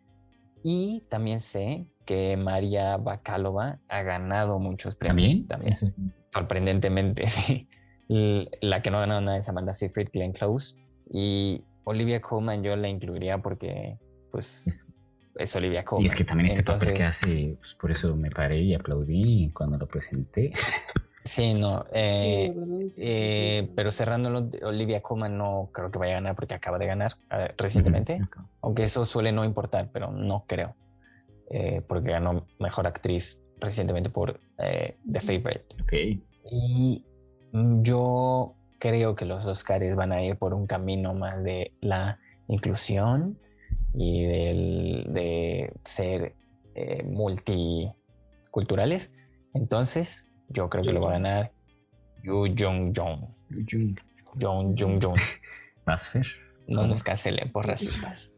[0.62, 5.46] Y también sé que María Bakalova ha ganado muchos premios.
[5.46, 5.74] También.
[6.32, 7.68] Sorprendentemente, sí.
[8.08, 10.76] La que no ganó nada es Amanda Seyfried, Glenn Close.
[11.12, 13.96] Y Olivia Colman yo la incluiría porque,
[14.32, 14.88] pues,
[15.36, 16.02] es, Olivia Colman.
[16.02, 19.52] Y es que también este papel que hace, pues, por eso me paré y aplaudí
[19.54, 20.52] cuando lo presenté.
[21.22, 21.84] Sí, no.
[21.92, 22.50] Eh,
[22.96, 27.12] eh, pero cerrándolo, Olivia Colman no creo que vaya a ganar porque acaba de ganar
[27.30, 28.22] eh, recientemente.
[28.62, 30.74] Aunque eso suele no importar, pero no creo.
[31.88, 35.64] Porque ganó mejor actriz recientemente por The Favorite.
[35.82, 35.92] Ok.
[36.52, 37.04] Y
[37.82, 43.38] yo creo que los Oscars van a ir por un camino más de la inclusión
[43.94, 46.34] y de ser
[47.04, 49.12] multiculturales.
[49.54, 51.52] Entonces, yo creo que lo va a ganar
[52.22, 53.28] Yu Jong Jong.
[54.40, 55.16] Jong Jong Jong.
[55.98, 56.26] Fer?
[56.68, 58.32] No nos cancelen por racistas.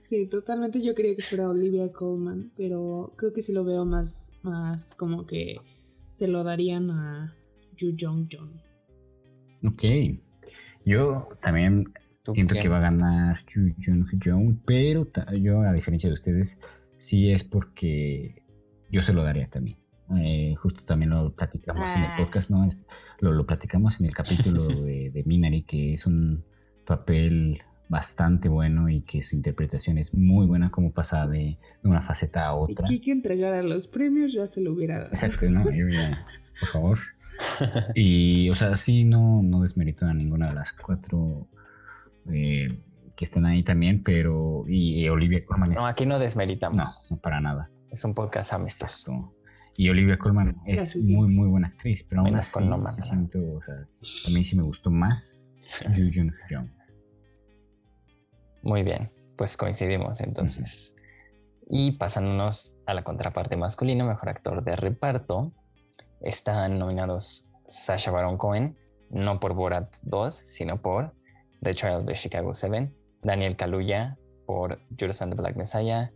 [0.00, 4.38] Sí, totalmente yo quería que fuera Olivia Colman, pero creo que sí lo veo más,
[4.42, 5.56] más como que
[6.08, 7.34] se lo darían a
[7.76, 8.60] Yu Jong Jong.
[9.64, 9.84] Ok.
[10.84, 11.92] Yo también
[12.24, 16.60] siento que va a ganar Yu Jong Jong, pero yo, a diferencia de ustedes,
[16.98, 18.42] sí es porque
[18.90, 19.78] yo se lo daría también.
[20.18, 22.16] Eh, justo también lo platicamos en el ah.
[22.18, 22.62] podcast, ¿no?
[23.20, 26.44] Lo, lo platicamos en el capítulo de, Minari, que es un
[26.84, 27.60] papel
[27.92, 32.54] bastante bueno y que su interpretación es muy buena como pasa de, una faceta a
[32.54, 32.86] otra.
[32.86, 35.10] Si Kiki entregara los premios ya se lo hubiera dado.
[35.10, 35.62] Exacto, ¿no?
[36.60, 36.98] por favor.
[37.94, 41.48] Y, o sea, sí, no, no desmerito a ninguna de las cuatro
[42.30, 42.80] eh,
[43.14, 44.64] que están ahí también, pero...
[44.66, 47.08] Y, Olivia Colman No, aquí no desmeritamos.
[47.10, 47.70] No, no para nada.
[47.90, 49.34] Es un podcast amistoso.
[49.76, 53.86] Y Olivia Colman es muy, muy buena actriz, pero aún así siento, o sea,
[54.24, 55.44] también sí me gustó más
[55.94, 56.81] Yu Jun Hyun.
[58.62, 60.94] Muy bien, pues coincidimos entonces.
[61.68, 65.52] Y pasándonos a la contraparte masculina, mejor actor de reparto,
[66.20, 68.76] están nominados Sasha Baron Cohen,
[69.10, 71.12] no por Borat 2, sino por
[71.62, 72.92] The Trial de Chicago 7,
[73.22, 76.12] Daniel Kaluuya por Judas and the Black Messiah,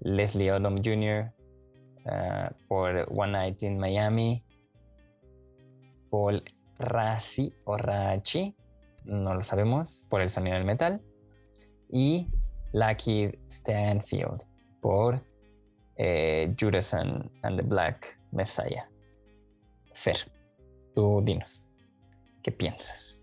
[0.00, 1.32] Leslie Odom Jr.
[2.06, 4.42] Ah, por One Night in Miami,
[6.10, 6.42] Paul
[6.78, 8.54] Raci o Rachi,
[9.04, 11.02] no lo sabemos, por el sonido del metal,
[11.92, 12.28] y
[12.72, 14.42] Lucky Stanfield
[14.80, 15.22] por
[15.96, 18.88] eh, Judas and, the Black Messiah.
[19.92, 20.16] Fer,
[20.94, 21.62] tú dinos,
[22.42, 23.20] ¿qué piensas?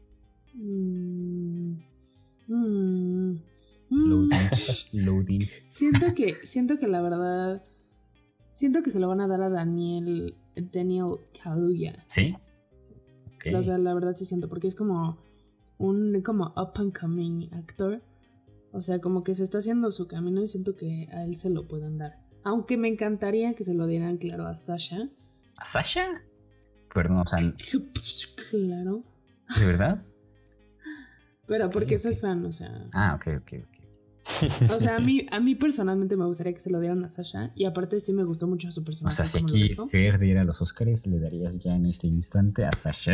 [0.53, 1.77] Mm,
[2.47, 3.39] mm,
[4.93, 5.47] loading.
[5.69, 7.63] Siento que, siento que la verdad
[8.57, 12.03] Siento que se lo van a dar a Daniel, Daniel Kaluuya.
[12.07, 12.35] ¿Sí?
[13.53, 15.19] O sea, la verdad sí siento, porque es como
[15.77, 18.01] un como up and coming actor.
[18.77, 21.49] O sea, como que se está haciendo su camino y siento que a él se
[21.49, 22.19] lo pueden dar.
[22.43, 25.09] Aunque me encantaría que se lo dieran, claro, a Sasha.
[25.57, 26.05] ¿A Sasha?
[26.93, 27.39] Perdón, o sea.
[28.51, 29.03] Claro.
[29.59, 30.05] ¿De verdad?
[31.47, 32.87] Pero porque soy fan, o sea.
[32.93, 34.71] Ah, ok, ok, ok.
[34.71, 37.51] O sea, a mí, a mí personalmente me gustaría que se lo dieran a Sasha.
[37.55, 39.13] Y aparte sí me gustó mucho su personaje.
[39.13, 42.71] O sea, si aquí Fer diera los Oscars, le darías ya en este instante a
[42.73, 43.13] Sasha.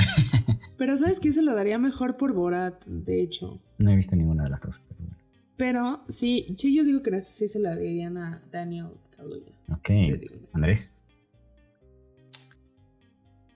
[0.78, 1.32] Pero ¿sabes qué?
[1.32, 3.62] Se lo daría mejor por Borat, de hecho.
[3.78, 5.04] No he visto ninguna de las dos, pero
[5.58, 9.54] Pero sí, sí yo digo que sí se la darían a Daniel Kaluuya.
[9.72, 9.90] Ok.
[10.54, 11.02] Andrés.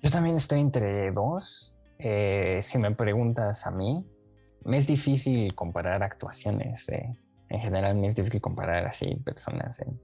[0.02, 1.76] Yo también estoy entre dos.
[2.00, 4.06] Eh, si me preguntas a mí,
[4.64, 6.90] me es difícil comparar actuaciones.
[6.90, 7.18] Eh
[7.50, 10.00] en general me es difícil comparar así personas en,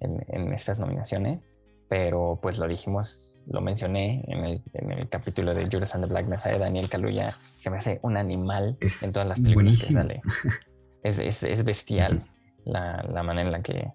[0.00, 1.40] en, estas nominaciones,
[1.88, 6.10] pero pues lo dijimos, lo mencioné en el, en el capítulo de Judas and the
[6.10, 10.22] Black Messiah, Daniel Kaluuya se me hace un animal en todas las películas que sale.
[11.04, 12.22] Es, es, es bestial
[12.64, 13.92] la, la, manera en la que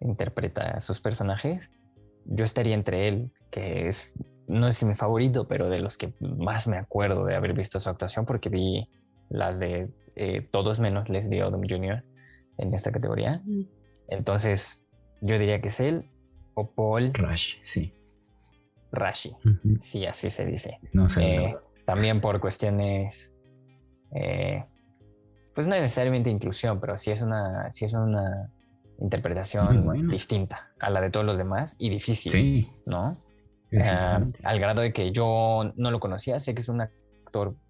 [0.00, 1.70] interpreta a sus personajes.
[2.26, 4.14] Yo estaría entre él, que es,
[4.46, 7.88] no es mi favorito, pero de los que más me acuerdo de haber visto su
[7.88, 8.90] actuación, porque vi
[9.30, 12.04] las de eh, todos menos Leslie Odom Jr.,
[12.58, 13.40] en esta categoría.
[14.08, 14.84] Entonces,
[15.20, 16.10] yo diría que es él
[16.54, 17.12] o Paul.
[17.14, 17.94] Rashi, sí.
[18.90, 19.36] Rashi,
[19.80, 20.80] sí, así se dice.
[20.92, 21.22] No sé.
[21.24, 21.54] Eh,
[21.84, 23.34] también por cuestiones,
[24.12, 24.64] eh,
[25.58, 28.48] pues no necesariamente inclusión, pero sí es una, sí es una
[29.00, 32.70] interpretación distinta a la de todos los demás y difícil, sí.
[32.86, 33.20] ¿no?
[33.76, 36.92] Ah, al grado de que yo no lo conocía, sé que es una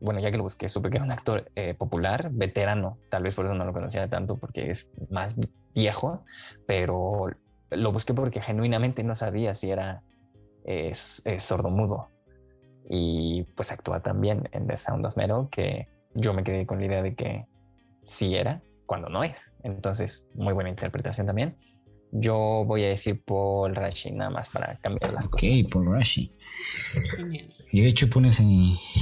[0.00, 3.34] bueno, ya que lo busqué, supe que era un actor eh, popular, veterano, tal vez
[3.34, 5.34] por eso no lo conocía tanto, porque es más
[5.74, 6.26] viejo,
[6.66, 7.28] pero
[7.70, 10.02] lo busqué porque genuinamente no sabía si era
[10.66, 12.10] es, sordomudo.
[12.90, 16.84] Y pues actúa también en The Sound of Metal, que yo me quedé con la
[16.84, 17.46] idea de que
[18.08, 19.54] sí era, cuando no es.
[19.62, 21.56] Entonces, muy buena interpretación también.
[22.10, 25.68] Yo voy a decir Paul Rashi, nada más para cambiar las Ok, cosas.
[25.70, 26.32] Paul Rashi.
[27.70, 28.48] Y de hecho pones en,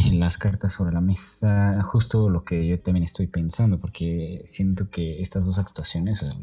[0.07, 4.91] en las cartas sobre la mesa justo lo que yo también estoy pensando, porque siento
[4.91, 6.37] que estas dos actuaciones, o sea,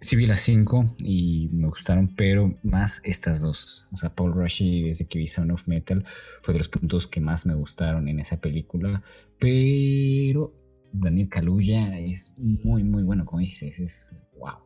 [0.00, 3.88] sí vi las cinco y me gustaron, pero más estas dos.
[3.94, 6.04] O sea, Paul Rashi desde que vi Sound of Metal
[6.42, 9.02] fue de los puntos que más me gustaron en esa película,
[9.40, 10.52] pero
[10.96, 14.58] Daniel Kaluuya es muy, muy bueno, como dices, es wow.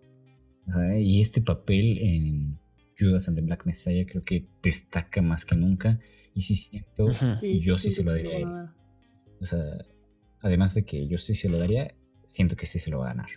[0.98, 2.60] Y este papel en
[2.98, 5.98] Judas and the Black Messiah creo que destaca más que nunca.
[6.34, 7.14] Y sí siento.
[7.34, 8.74] Sí, yo sí, sí se lo daría a.
[9.40, 9.58] O sea,
[10.42, 11.94] además de que yo sí se lo daría,
[12.26, 13.30] siento que sí se lo va a ganar.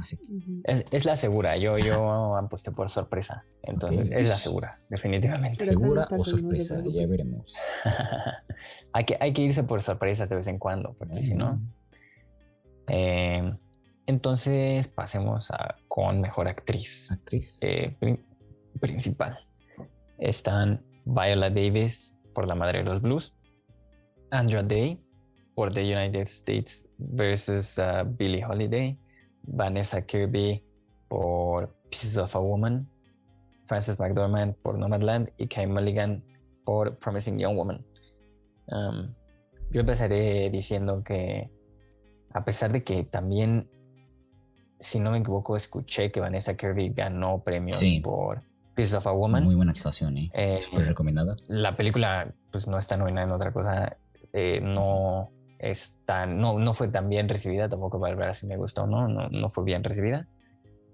[0.00, 0.22] Así que.
[0.64, 3.44] Es, es la segura, yo, yo aposté por sorpresa.
[3.64, 4.16] Entonces, Ok.
[4.16, 5.56] es la segura, definitivamente.
[5.58, 7.52] Pero segura o no sorpresa, ya veremos.
[8.92, 11.60] hay, que, hay que irse por sorpresas de vez en cuando, porque si no.
[12.88, 13.54] Eh,
[14.06, 17.58] entonces, pasemos a, con mejor actriz Actriz.
[17.60, 18.24] eh, pri-
[18.80, 19.38] principal.
[20.18, 23.36] Están Viola Davis por La Madre de los Blues,
[24.30, 25.00] Andra Day
[25.54, 28.98] por The United States versus uh, Billie Holiday,
[29.42, 30.64] Vanessa Kirby
[31.08, 32.88] por Pieces of a Woman,
[33.66, 36.22] Frances McDormand por Nomadland y Kay Mulligan
[36.64, 37.84] por Promising Young Woman.
[38.68, 39.14] Um,
[39.70, 41.50] yo empezaré diciendo que
[42.38, 43.68] a pesar de que también,
[44.80, 48.00] si no me equivoco, escuché que Vanessa Kirby ganó premios Sí.
[48.00, 48.42] por
[48.74, 49.42] Pieces of a Woman.
[49.44, 50.30] Muy buena actuación, ¿eh?
[50.34, 51.34] Eh, Súper recomendada.
[51.48, 53.96] la película pues no está nominada en otra cosa
[54.32, 58.84] eh, no está no, no fue tan bien recibida tampoco para ver si me gustó
[58.84, 60.28] o no, no no fue bien recibida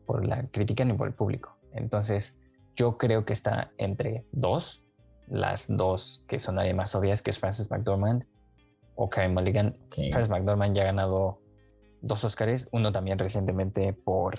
[0.06, 2.36] por la crítica ni por el público entonces
[2.74, 4.82] yo creo que está entre dos
[5.28, 8.24] las dos que son nadie más obvias que es Frances McDormand
[8.96, 9.94] o Mulligan Ok.
[10.12, 11.40] Frances McDormand ya ha ganado
[12.00, 14.38] dos Oscars uno también recientemente por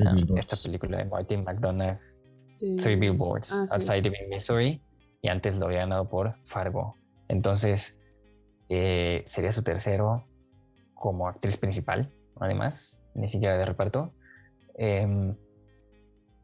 [0.00, 0.52] um, Billboards.
[0.52, 1.98] esta película de Martin McDonagh
[2.80, 4.08] Three Billboards Ah, sí, Outside sí.
[4.08, 4.82] Ebbing, Missouri
[5.22, 6.94] y antes lo había ganado por Fargo.
[7.28, 7.98] Entonces
[8.68, 10.26] eh, sería su tercero
[10.94, 12.10] como actriz principal,
[12.40, 14.12] además, ni siquiera de reparto.
[14.76, 15.34] Em,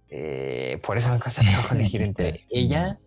[0.09, 2.99] eh, por eso me cuesta trabajo elegir entre ella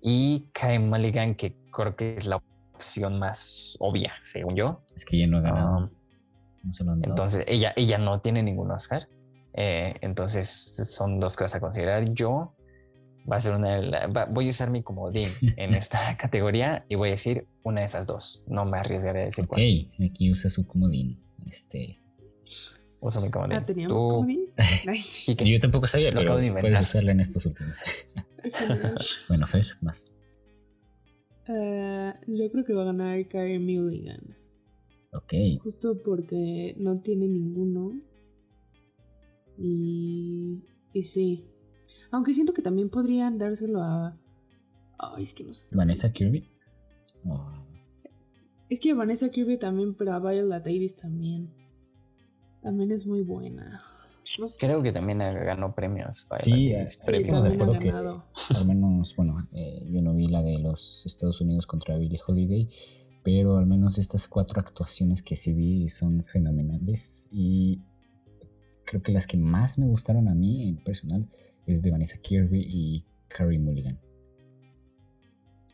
[0.00, 2.42] y Kai Mulligan, que creo que es la
[2.82, 4.82] opción más obvia, según yo.
[4.96, 5.76] Es que ya no ha ganado.
[5.78, 5.90] Um,
[6.64, 7.12] no se lo han dado.
[7.12, 9.08] entonces, ella, ella no tiene ningún Oscar.
[9.54, 12.12] Eh, entonces, son dos cosas a considerar.
[12.12, 12.54] Yo
[13.30, 17.08] va a ser una va- voy a usar mi comodín en esta categoría y voy
[17.08, 18.42] a decir una de esas dos.
[18.46, 19.60] No me arriesgaré a decir ok, cuál.
[20.10, 21.22] aquí usa su comodín.
[21.46, 21.98] Este,
[23.00, 23.54] Uso mi comodín.
[23.54, 24.46] Ah, teníamos Tú, comodín.
[25.26, 27.80] Quique, yo tampoco sabía, Lo pero puedes usarla en estos últimos.
[29.28, 30.12] Bueno, Fer, más.
[31.48, 34.36] Eh, yo creo que va a ganar Carey Mulligan.
[35.12, 35.32] Ok.
[35.62, 38.00] Justo porque no tiene ninguno.
[39.58, 40.62] Y.
[40.92, 41.44] Y sí.
[42.10, 44.18] Aunque siento que también podrían dárselo a.
[44.98, 45.76] Ay, es que no sé.
[45.76, 46.12] Vanessa.
[46.12, 46.48] Kirby.
[47.24, 47.52] Oh,
[48.68, 51.52] Es que a Vanessa Kirby también, pero a Viola Davis también.
[52.60, 53.80] También es muy buena.
[54.38, 54.66] No sé.
[54.66, 56.26] creo que también ganó premios.
[56.28, 60.26] para Sí, la- sí, Sí, estamos de que- al menos, bueno, eh, yo no vi
[60.26, 62.68] la de los Estados Unidos contra Billie Holiday,
[63.22, 67.80] pero al menos estas cuatro actuaciones que sí vi son fenomenales y
[68.84, 71.28] creo que las que más me gustaron a mí en personal
[71.66, 73.98] es de Vanessa Kirby y Carrie Mulligan.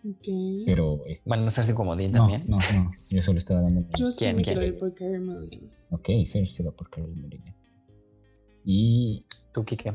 [0.09, 0.29] Ok.
[0.67, 2.45] Pero Van a usar su comodín no, también.
[2.47, 3.85] no, no, yo solo estaba dando.
[3.99, 5.69] Yo sí ¿Quién, me quiero ir por Carey Mulligan.
[5.91, 7.55] Ok, Fer se va por Carrie Mulligan.
[8.71, 9.95] Y Tú, Kike.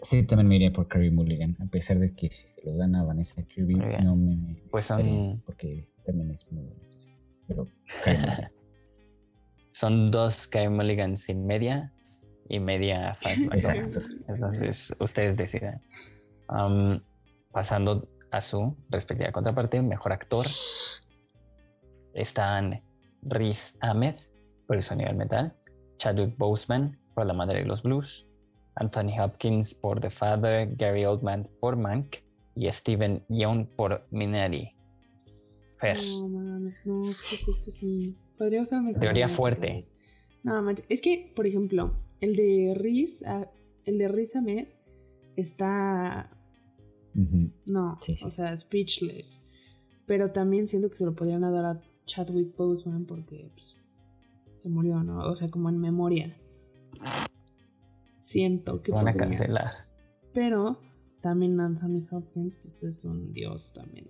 [0.00, 2.94] sí, también me iría por Carrie Mulligan, a pesar de que si se lo dan
[2.94, 6.80] a Vanessa Kirby, no me Pues son- porque también es muy bueno.
[7.48, 7.66] Pero
[8.04, 8.20] Carrie.
[9.72, 11.92] Son dos Kai Mulligans y media
[12.48, 13.54] y media McDormand.
[13.96, 14.00] Exacto.
[14.28, 15.74] Entonces, ustedes decidan.
[17.50, 20.46] Pasando a su respectiva contraparte, mejor actor,
[22.14, 22.80] están
[23.22, 24.14] Riz Ahmed
[24.66, 25.54] por el sonido del metal,
[25.98, 28.28] Chadwick Boseman por La Madre de los Blues,
[28.74, 32.16] Anthony Hopkins por The Father, Gary Oldman por Mank
[32.54, 34.76] y Steven Yeun por Minari.
[35.80, 38.16] Fer, No, mames, no, es que es este sí.
[38.38, 39.00] Podría ser mejor.
[39.00, 39.80] Teoría fuerte.
[40.42, 40.86] No, manches.
[40.90, 43.50] Es que, por ejemplo, el de Riz, ah,
[43.84, 44.68] el de Riz Ahmed
[45.36, 46.30] está.
[47.64, 48.24] No, Sí, sí.
[48.26, 49.46] o sea, speechless.
[50.06, 53.86] Pero también siento que se lo podrían dar a Chadwick Boseman porque pues,
[54.56, 55.26] se murió, ¿no?
[55.26, 56.36] O sea, como en memoria.
[58.20, 59.28] Siento que van a podría.
[59.28, 59.70] cancelar.
[60.32, 60.80] Pero
[61.20, 64.06] también Anthony Hopkins, pues es un dios también.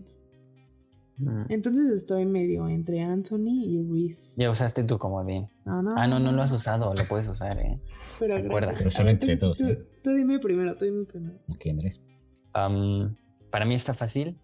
[1.19, 1.45] Mm.
[1.49, 4.43] Entonces estoy medio entre Anthony y Reese.
[4.43, 5.49] Ya usaste tu comodín.
[5.65, 7.81] No, no, Ah, no, no lo has usado, lo puedes usar, ¿eh?
[8.19, 8.75] Pero recuerda.
[8.77, 9.87] Pero solo entre tú- dos, tú- ¿eh?
[10.03, 11.39] tú dime primero, tú dime primero.
[11.49, 12.01] Ok, Andrés.
[12.53, 13.17] Am,
[13.51, 14.39] para mí está fácil,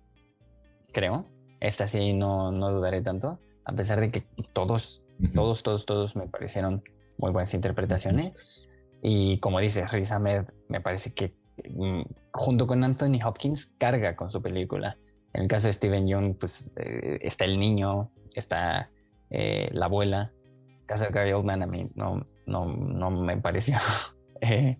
[0.93, 1.27] creo.
[1.61, 3.39] Esta sí no, no dudaré tanto.
[3.65, 4.23] A pesar de que
[4.55, 6.83] todos, todos, todos, todos me parecieron
[7.23, 8.69] muy buenas interpretaciones.
[9.01, 11.35] Y como dice Riz Ahmed, me parece que
[11.71, 12.03] mm,
[12.33, 14.99] junto con Anthony Hopkins carga con su película.
[15.33, 18.91] En el caso de Steven Yeun, pues eh, está el niño, está
[19.31, 20.33] eh, la abuela.
[20.67, 23.79] En el caso de Gary Oldman, a mí no, no, no me pareció
[24.41, 24.79] eh,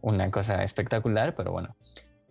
[0.00, 1.76] una cosa espectacular, pero bueno.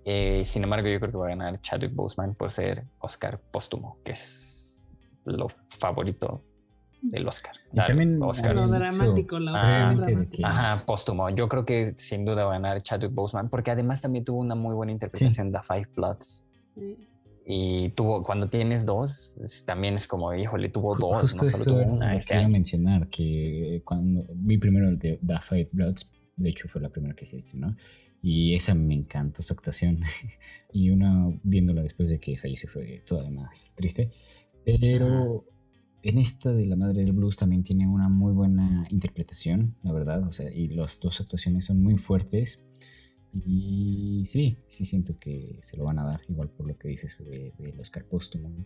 [0.05, 3.99] Eh, sin embargo, yo creo que va a ganar Chadwick Boseman por ser Oscar póstumo,
[4.03, 4.93] que es
[5.25, 6.43] lo favorito
[7.03, 7.53] del Oscar.
[7.71, 8.55] Y también Oscar.
[8.55, 10.47] Lo dramático, la Ah, dramática.
[10.47, 11.29] Ajá, póstumo.
[11.29, 14.55] Yo creo que sin duda va a ganar Chadwick Boseman, porque además también tuvo una
[14.55, 16.45] muy buena interpretación de Five Bloods.
[16.61, 16.97] Sí.
[17.45, 21.63] Y tuvo, cuando tienes dos, es- también es como, híjole, tuvo dos, Justo no eso
[21.65, 22.53] tuvo una este que iba a año.
[22.53, 27.13] mencionar, que cuando vi primero el de The Five Bloods, de hecho fue la primera
[27.15, 27.75] que se estrenó,
[28.21, 29.99] y esa me encantó su actuación,
[30.71, 34.09] y una viéndola después de que falleció fue todavía más triste,
[34.63, 35.43] pero
[36.03, 40.23] en esta de La Madre del Blues también tiene una muy buena interpretación, la verdad,
[40.27, 42.63] o sea, y las dos actuaciones son muy fuertes,
[43.45, 47.15] y sí, sí siento que se lo van a dar, igual por lo que dices
[47.19, 48.65] de- del Oscar póstumo, ¿no?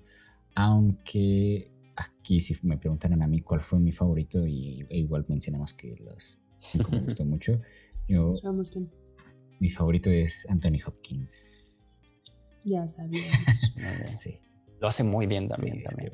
[0.56, 5.74] aunque aquí si me preguntaran a mí cuál fue mi favorito y e igual mencionamos
[5.74, 7.62] que los cinco me gustó mucho
[8.08, 8.90] yo Sabemos quién.
[9.60, 11.84] mi favorito es Anthony Hopkins
[12.66, 13.74] Ya sabíamos.
[14.20, 14.34] Sí,
[14.82, 15.78] Lo hace muy bien también.
[15.78, 16.12] sí, también.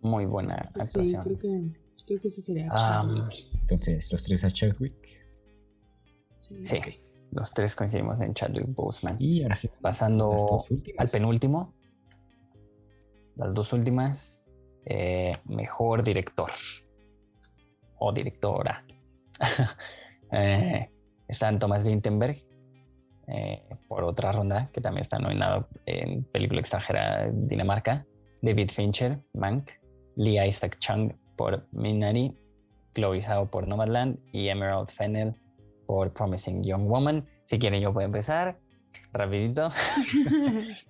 [0.00, 1.22] Muy buena sí, actuación.
[1.22, 1.70] creo que,
[2.06, 3.34] creo que ese sería Ah, Chadwick.
[3.60, 4.94] entonces los tres a Chadwick
[6.36, 6.62] Sí.
[6.62, 6.78] Sí,
[7.32, 9.16] los tres coincidimos en Chadwick Boseman.
[9.18, 10.34] y ahora sí Pasando.
[10.98, 11.74] Al penúltimo,
[13.36, 14.40] las dos últimas,
[14.86, 16.50] eh, mejor director
[17.98, 18.84] o directora.
[20.30, 20.90] Eh,
[21.26, 22.44] están Thomas Vinterberg
[23.28, 28.06] eh, por otra ronda, que también está nominado en película extranjera Dinamarca.
[28.42, 29.70] David Fincher, Mank.
[30.18, 32.34] Lee Isaac Chung por Minari.
[32.94, 34.18] Chloe Zhao por Nomadland.
[34.32, 35.34] Y Emerald Fennell
[35.86, 37.24] por Promising Young Woman.
[37.46, 38.58] Si quieren, yo puedo empezar
[39.12, 39.70] rapidito.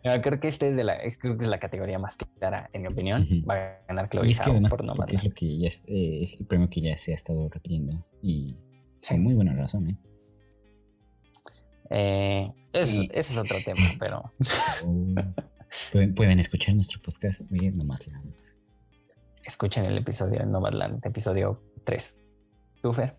[0.04, 2.70] No, creo que este es de la, es- creo que es la categoría más clara,
[2.72, 3.26] en mi opinión.
[3.48, 5.24] Va a ganar Chloe es que Zhao además por es Nomadland.
[5.24, 8.56] lo que ya es, eh, es el premio que ya se ha estado repitiendo y
[9.00, 9.14] Sí.
[9.14, 9.96] con muy buena razón ¿eh?
[11.90, 14.32] Eh, es- Y- ese es otro tema, pero
[14.84, 15.14] Oh,
[15.92, 18.34] pueden, pueden escuchar nuestro podcast de Nomadland
[19.48, 22.18] escuchen el episodio de Nomadland, episodio 3.
[22.82, 23.16] ¿Tú, Fer?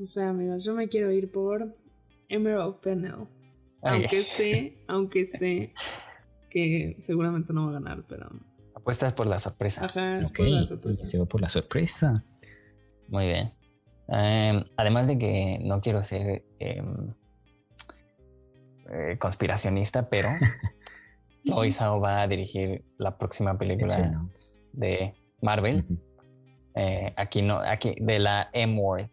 [0.00, 1.76] O sea, amigos, yo me quiero ir por
[2.28, 3.26] Emerald Fennell.
[3.80, 5.72] Ay, Aunque sé, aunque sé
[6.50, 8.28] que seguramente no va a ganar, pero.
[8.74, 9.86] apuestas por la sorpresa.
[9.86, 11.06] Ajá, es por la sorpresa.
[11.06, 12.24] se va por la sorpresa
[13.08, 13.52] Muy bien.
[14.08, 16.82] Eh, además de que no quiero ser eh,
[18.90, 20.28] eh, conspiracionista, pero
[21.44, 24.60] Chloe Zhao va a dirigir la próxima película Eternals.
[24.78, 25.84] De Marvel.
[25.84, 25.98] Ujú.
[26.74, 29.06] Eh, aquí no, aquí de la M word,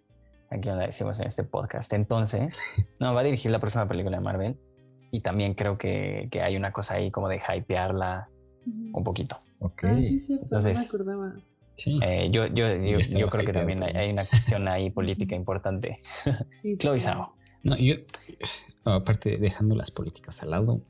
[0.49, 1.91] aquí no la decimos en este podcast.
[1.93, 2.57] Entonces,
[2.99, 4.57] no, va a dirigir la próxima película de Marvel
[5.11, 8.29] y también creo que, que hay una cosa ahí como de hypearla
[8.93, 9.37] un poquito.
[9.61, 9.83] Ok.
[9.85, 11.33] Ah, sí, es cierto, no me Entonces- acordaba.
[11.77, 11.99] Sí.
[12.01, 15.97] Eh, yo, yo, yo, Yo creo que también hay, hay una cuestión ahí política importante.
[16.51, 16.99] Sí, Chloe.
[17.01, 17.25] Zhao.
[17.63, 17.95] No, yo,
[18.85, 20.81] aparte, dejando las políticas al lado,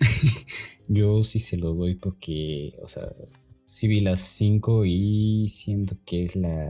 [0.87, 3.03] yo sí se lo doy porque, o sea,
[3.67, 6.69] sí vi las cinco y siento que es la...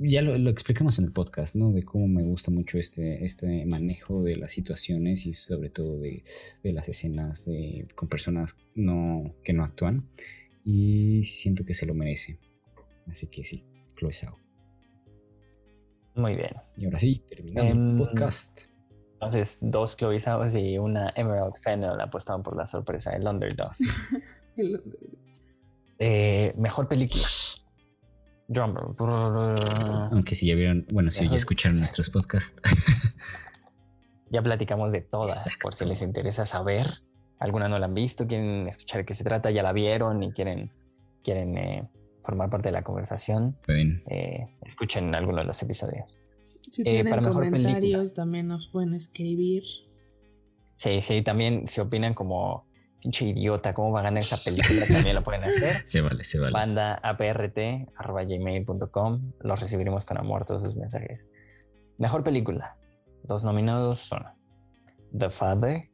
[0.00, 1.72] Ya lo, lo explicamos en el podcast, ¿no?
[1.72, 6.22] De cómo me gusta mucho este, este manejo de las situaciones y sobre todo de,
[6.62, 10.08] de las escenas de, con personas no, que no actúan.
[10.64, 12.38] Y siento que se lo merece.
[13.10, 13.64] Así que sí,
[13.96, 14.38] Chloe Zhao.
[16.14, 16.52] Muy bien.
[16.76, 18.62] Y ahora sí, terminando Em, el podcast.
[19.14, 23.80] Entonces, dos Chloe Zhaos y una Emerald Fennell apostaban por la sorpresa del Underdogs.
[26.00, 27.24] Eh, mejor película.
[28.46, 28.94] Drumroll.
[30.12, 32.60] Aunque si ya vieron, bueno, si ya escucharon nuestros podcasts.
[34.30, 35.58] Ya platicamos de todas, Exacto.
[35.62, 36.86] por si les interesa saber.
[37.38, 40.32] Alguna no la han visto, quieren escuchar de qué se trata, ya la vieron y
[40.32, 40.70] quieren,
[41.24, 41.88] quieren eh,
[42.22, 43.56] formar parte de la conversación.
[43.64, 44.02] Pueden.
[44.10, 46.20] eh, escuchen alguno de los episodios.
[46.70, 49.62] Si Eh, tienen para mejor comentarios, también nos pueden escribir.
[50.76, 52.66] Sí, sí, también si opinan como
[53.00, 54.86] pinche idiota, ¿cómo va a ganar esa película?
[54.86, 55.82] también lo pueden hacer.
[55.86, 56.52] Se vale, se vale.
[56.52, 59.32] Banda aprt.gmail.com.
[59.40, 61.26] Los recibiremos con amor todos sus mensajes.
[61.98, 62.76] Mejor película.
[63.28, 64.24] Los nominados son
[65.16, 65.88] The Father,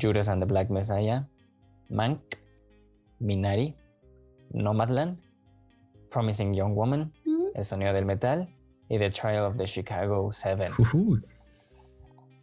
[0.00, 1.26] Judas and the Black Messiah,
[1.88, 2.20] Mank,
[3.18, 3.74] Minari,
[4.50, 5.18] Nomadland,
[6.10, 7.12] Promising Young Woman,
[7.54, 8.48] El sonido del metal
[8.88, 10.72] y The Trial of the Chicago Seven.
[10.78, 11.20] Ujú.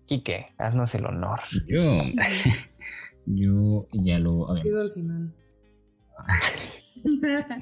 [0.06, 1.40] Quique, haznos el honor.
[1.68, 1.82] Yo,
[3.26, 5.34] yo ya lo había, Quedó al final.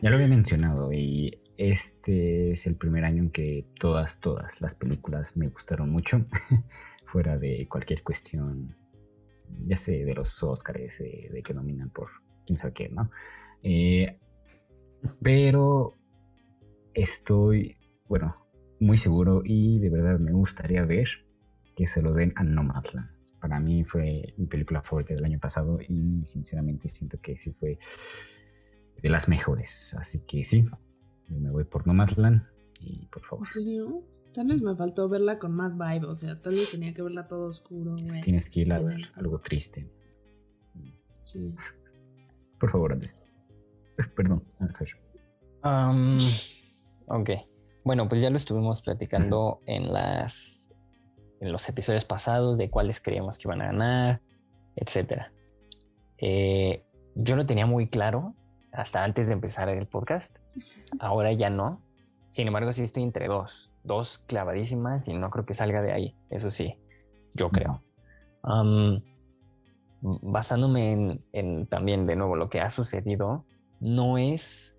[0.01, 4.75] ya lo había mencionado y este es el primer año en que todas, todas las
[4.75, 6.25] películas me gustaron mucho,
[7.05, 8.75] fuera de cualquier cuestión,
[9.67, 12.09] ya sé, de los Oscars, de, de que nominan por
[12.45, 13.11] quién sabe qué, ¿no?
[13.63, 14.19] Eh,
[15.21, 15.97] pero
[16.93, 18.35] estoy, bueno,
[18.79, 21.07] muy seguro y de verdad me gustaría ver
[21.75, 23.09] que se lo den a Nomadland.
[23.41, 27.79] Para mí fue mi película favorita del año pasado y sinceramente siento que sí fue
[29.01, 29.93] de las mejores.
[29.99, 30.69] Así que sí,
[31.27, 32.43] yo me voy por Nomadland
[32.79, 34.03] y por favor, ¿En serio?
[34.33, 37.27] Tal vez me faltó verla con más vibe, o sea, tal vez tenía que verla
[37.27, 38.21] todo oscuro, güey.
[38.21, 39.19] tienes que ir a Sí, ver sí.
[39.19, 39.91] algo triste.
[41.23, 41.53] Sí.
[42.59, 43.25] Por favor, Andrés.
[44.15, 44.43] Perdón,
[44.77, 44.89] Fer.
[45.63, 46.17] Um,
[47.07, 47.29] ok.
[47.83, 50.73] Bueno, pues ya lo estuvimos platicando en las
[51.41, 54.21] en los episodios pasados de cuáles creíamos que iban a ganar,
[54.75, 55.33] etcétera.
[56.17, 56.85] Eh,
[57.15, 58.35] yo lo tenía muy claro
[58.71, 60.37] hasta antes de empezar el podcast.
[60.99, 61.81] Ahora ya no.
[62.29, 66.15] Sin embargo, sí estoy entre dos, dos clavadísimas y no creo que salga de ahí.
[66.29, 66.77] Eso sí,
[67.33, 67.83] yo creo.
[68.43, 69.01] Um,
[70.01, 73.45] basándome en, en también de nuevo lo que ha sucedido,
[73.79, 74.77] no es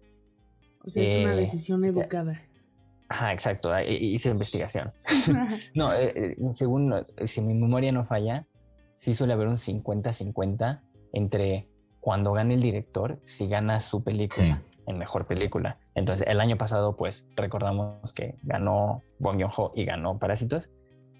[0.85, 2.37] O sea, es una Eh, decisión educada.
[3.13, 3.71] Ajá, exacto.
[3.79, 4.93] hi- Hice investigación.
[5.75, 8.47] No, eh, eh, según, eh, si mi memoria no falla,
[8.95, 10.81] sí suele haber un 50-50
[11.13, 11.69] entre
[12.01, 15.79] cuando gana el director, si gana su película en mejor película.
[15.95, 20.71] Entonces, el año pasado, pues recordamos que ganó Bong Joon-ho y ganó Parásitos.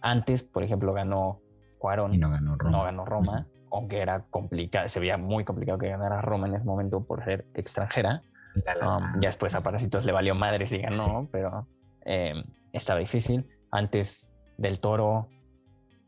[0.01, 1.41] Antes, por ejemplo, ganó
[1.79, 2.71] Cuarón, Y no ganó Roma.
[2.79, 6.65] no ganó Roma, aunque era complicado, se veía muy complicado que ganara Roma en ese
[6.65, 8.23] momento por ser extranjera.
[8.67, 9.13] La, la, Um, la.
[9.21, 11.67] ya después a Parásitos le valió madre si ganó, pero
[12.05, 12.35] eh,
[12.73, 13.47] estaba difícil.
[13.71, 15.29] Antes del Toro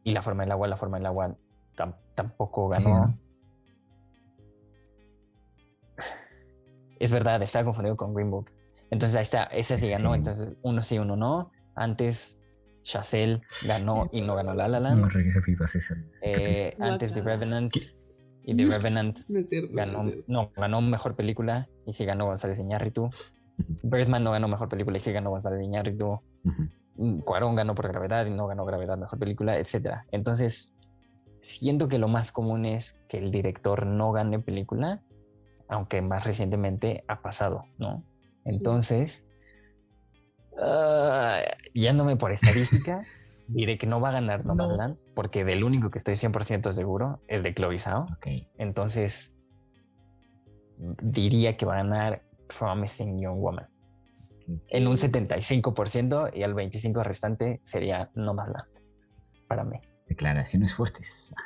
[0.04, 1.36] y La Forma del Agua, La Forma del Agua
[1.76, 3.18] tam- tampoco ganó.
[7.00, 8.50] Es verdad, estaba confundido con Green Book.
[8.90, 10.18] Entonces ahí está, ese sí ganó, Sí.
[10.18, 11.50] entonces uno sí, uno no.
[11.74, 12.40] Antes
[12.82, 15.00] Chazelle ganó y no ganó La La Land.
[15.00, 15.08] No.
[16.22, 17.36] Eh, antes The Guácala.
[17.36, 17.80] Revenant ¿Qué?
[18.44, 19.70] y The Revenant No es cierto.
[19.72, 20.32] ganó, no es cierto.
[20.32, 23.08] no, ganó mejor película y sí ganó González Iñárritu.
[23.82, 26.20] Birdman no ganó mejor película y sí ganó González Iñárritu.
[26.44, 26.68] ujú.
[26.96, 30.06] Mm, Cuarón ganó por gravedad y no ganó gravedad mejor película, etcétera.
[30.12, 30.74] Entonces,
[31.40, 35.02] siento que lo más común es que el director no gane película,
[35.68, 38.04] aunque más recientemente ha pasado, ¿no?
[38.46, 38.58] Sí.
[38.58, 39.24] Entonces,
[40.60, 41.40] ah,
[41.74, 43.04] yéndome por estadística,
[43.48, 44.54] diré que no va a ganar No.
[44.54, 48.06] Nomadland, porque del único que estoy 100% seguro es de Chloe Zhao.
[48.56, 49.32] Entonces,
[51.02, 52.22] diría que va a ganar
[52.58, 53.68] Promising Young Woman
[54.68, 58.68] en un 75% y el 25% restante sería Nomadland
[59.48, 59.78] para mí.
[60.08, 61.34] Declaraciones fuertes.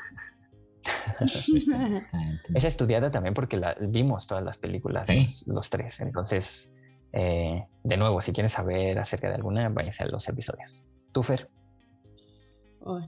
[2.54, 5.16] Es estudiada también porque la vimos todas las películas, Sí.
[5.16, 6.00] los, los tres.
[6.00, 6.72] Entonces,
[7.12, 10.82] eh, de nuevo, si quieren saber acerca de alguna, váyanse a los episodios.
[11.12, 11.50] ¿Tú, Fer?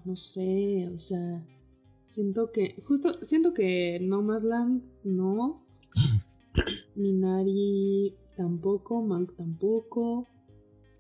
[0.05, 1.43] No sé, o sea,
[2.03, 5.65] siento que, justo, siento que Nomadland no,
[7.01, 10.27] Minari tampoco, Mank tampoco,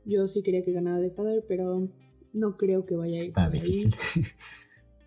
[0.04, 1.88] yo sí quería que ganara The Father, pero
[2.32, 3.52] no creo que vaya a ir Está ahí.
[3.52, 3.94] difícil.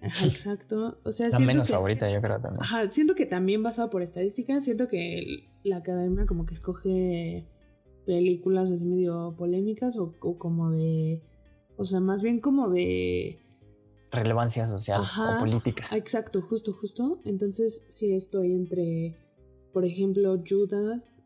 [0.02, 2.62] Ajá, exacto, o sea, La siento menos que, favorita, yo creo también.
[2.62, 7.46] ajá, siento que también basado por estadística, siento que el- la academia como que escoge
[8.06, 11.22] películas así medio polémicas o, o como de,
[11.78, 13.40] o sea, más bien como de...
[14.12, 15.38] Relevancia social Ajá.
[15.38, 15.88] o política.
[15.96, 17.20] Exacto, justo, justo.
[17.26, 19.16] Entonces sí estoy entre,
[19.74, 21.26] por ejemplo, Judas,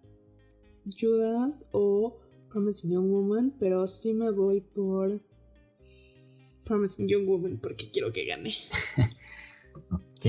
[1.00, 2.18] Judas o
[2.50, 5.22] Promising Young Woman, pero sí me voy por
[6.66, 8.54] Promising Young Woman porque quiero que gane.
[9.92, 10.26] Ok.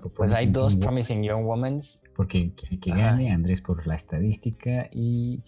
[0.00, 1.80] Por Pues hay Promising dos Promising Young Women.
[2.16, 3.10] Porque quiere que Ajá.
[3.12, 5.42] gane, Andrés por la estadística y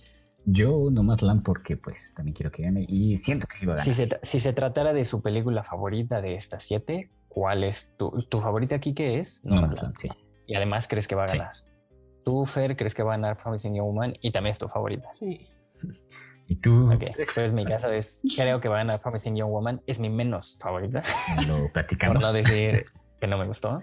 [0.44, 3.84] yo Nomadland porque pues también quiero que gane y siento que sí va a ganar.
[3.86, 7.92] Si se, tra- si se tratara de su película favorita de estas siete, ¿cuál es
[7.96, 8.94] tu, tu favorita aquí?
[8.94, 9.42] ¿Qué es?
[9.44, 10.09] Nomadland, sí.
[10.47, 11.38] Y además crees que va a Sí.
[11.38, 11.55] ganar.
[12.24, 15.12] Tú, Fer, crees que va a ganar Promising Young Woman y también es tu favorita.
[15.12, 15.49] Sí.
[16.47, 19.80] Y tú Ok, pues mi caso es, creo que va a ganar Promising Young Woman.
[19.86, 21.03] Es mi menos favorita,
[21.49, 22.20] lo por platicamos.
[22.20, 22.84] no decir
[23.20, 23.80] que no me gustó.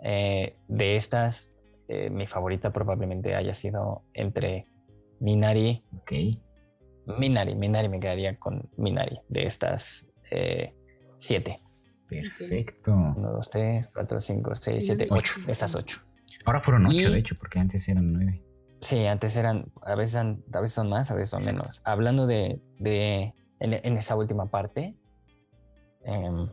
[0.00, 1.56] Eh, de estas,
[1.88, 4.68] eh, mi favorita probablemente haya sido entre
[5.18, 5.82] Minari.
[5.98, 6.12] Ok.
[7.18, 10.72] Minari, Minari me quedaría con Minari de estas eh,
[11.16, 11.56] siete.
[12.08, 12.92] Perfecto.
[12.92, 15.34] Uno, dos, tres, cuatro, cinco, seis, siete, Minari, ocho.
[15.40, 15.78] sí, De estas sí.
[15.78, 16.00] ocho.
[16.44, 18.42] Ahora fueron ocho, Y- de hecho, porque antes eran nueve.
[18.80, 21.58] Sí, antes eran, a veces, han- a veces son más, a veces son Exacto.
[21.58, 21.80] menos.
[21.84, 24.94] Hablando de, de en, esa última parte,
[26.04, 26.48] em,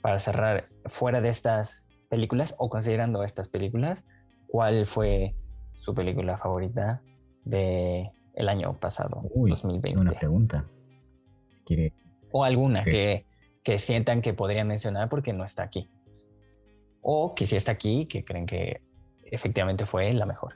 [0.00, 4.04] para cerrar, fuera de estas películas o considerando estas películas,
[4.48, 5.36] ¿cuál fue
[5.78, 7.00] su película favorita
[7.44, 9.98] de el año pasado, 2020?
[10.00, 10.64] Una pregunta.
[11.64, 11.92] quiere...
[12.32, 13.26] O alguna que,
[13.62, 15.90] que sientan que podrían mencionar porque no está aquí.
[17.00, 18.82] O que si está aquí, que creen que
[19.24, 20.54] efectivamente fue la mejor.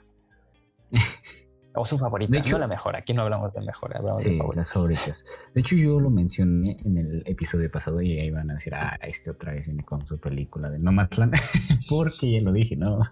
[1.78, 2.96] O su favorita, de hecho, no la mejor.
[2.96, 5.26] Aquí no hablamos de mejor, hablamos sí, de las favoritas.
[5.54, 8.98] De hecho, yo lo mencioné en el episodio pasado y ahí van a decir, ah,
[9.02, 11.34] este otra vez viene con su película de Nomadland,
[11.90, 13.02] porque ya lo dije, ¿no?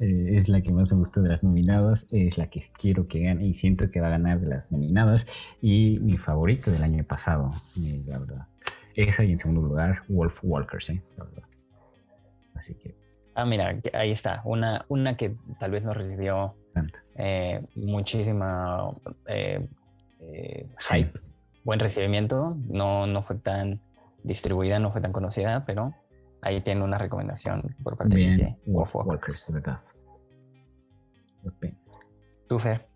[0.00, 3.20] Eh, es la que más me gustó de las nominadas, es la que quiero que
[3.20, 5.26] gane y siento que va a ganar de las nominadas
[5.62, 7.50] y mi favorito del año pasado,
[7.82, 8.46] eh, la verdad.
[8.94, 11.02] Esa y en segundo lugar, Wolf Walkers, ¿eh?
[11.16, 11.42] La verdad.
[12.54, 12.94] Así que...
[13.34, 14.42] Ah, mira, ahí está.
[14.44, 16.54] Una, una que tal vez no recibió
[17.16, 18.90] eh, muchísima
[19.26, 19.66] eh,
[20.20, 21.18] eh, hype,
[21.64, 22.56] buen recibimiento.
[22.68, 23.80] No, no fue tan
[24.24, 25.94] distribuida, no fue tan conocida, pero
[26.42, 29.80] ahí tiene una recomendación por parte de Wolf Walkers, de verdad.
[32.48, 32.86] ¿Tú, Fer?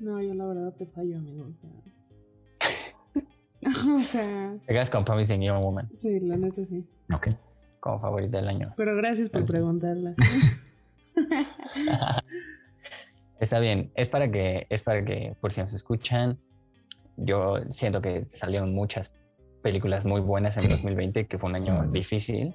[0.00, 1.46] No, yo la verdad te fallo, amigo.
[1.48, 1.70] O sea.
[3.98, 4.56] o sea.
[4.66, 5.88] Te quedas con Promising Young Woman.
[5.92, 6.88] Sí, la neta sí.
[7.12, 7.28] Ok.
[7.80, 8.74] Como favorita del año.
[8.76, 10.14] Pero gracias por preguntarla.
[13.40, 16.38] Está bien, es para que, es para que por si nos escuchan,
[17.16, 19.12] yo siento que salieron muchas
[19.62, 22.54] películas muy buenas en 2020, que fue un año difícil.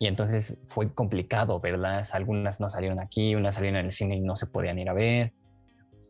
[0.00, 2.04] Y entonces fue complicado, ¿verdad?
[2.12, 4.92] Algunas no salieron aquí, unas salieron en el cine y no se podían ir a
[4.92, 5.32] ver.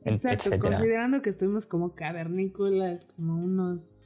[0.07, 3.97] Exacto, considerando que estuvimos como cavernícolas, como unos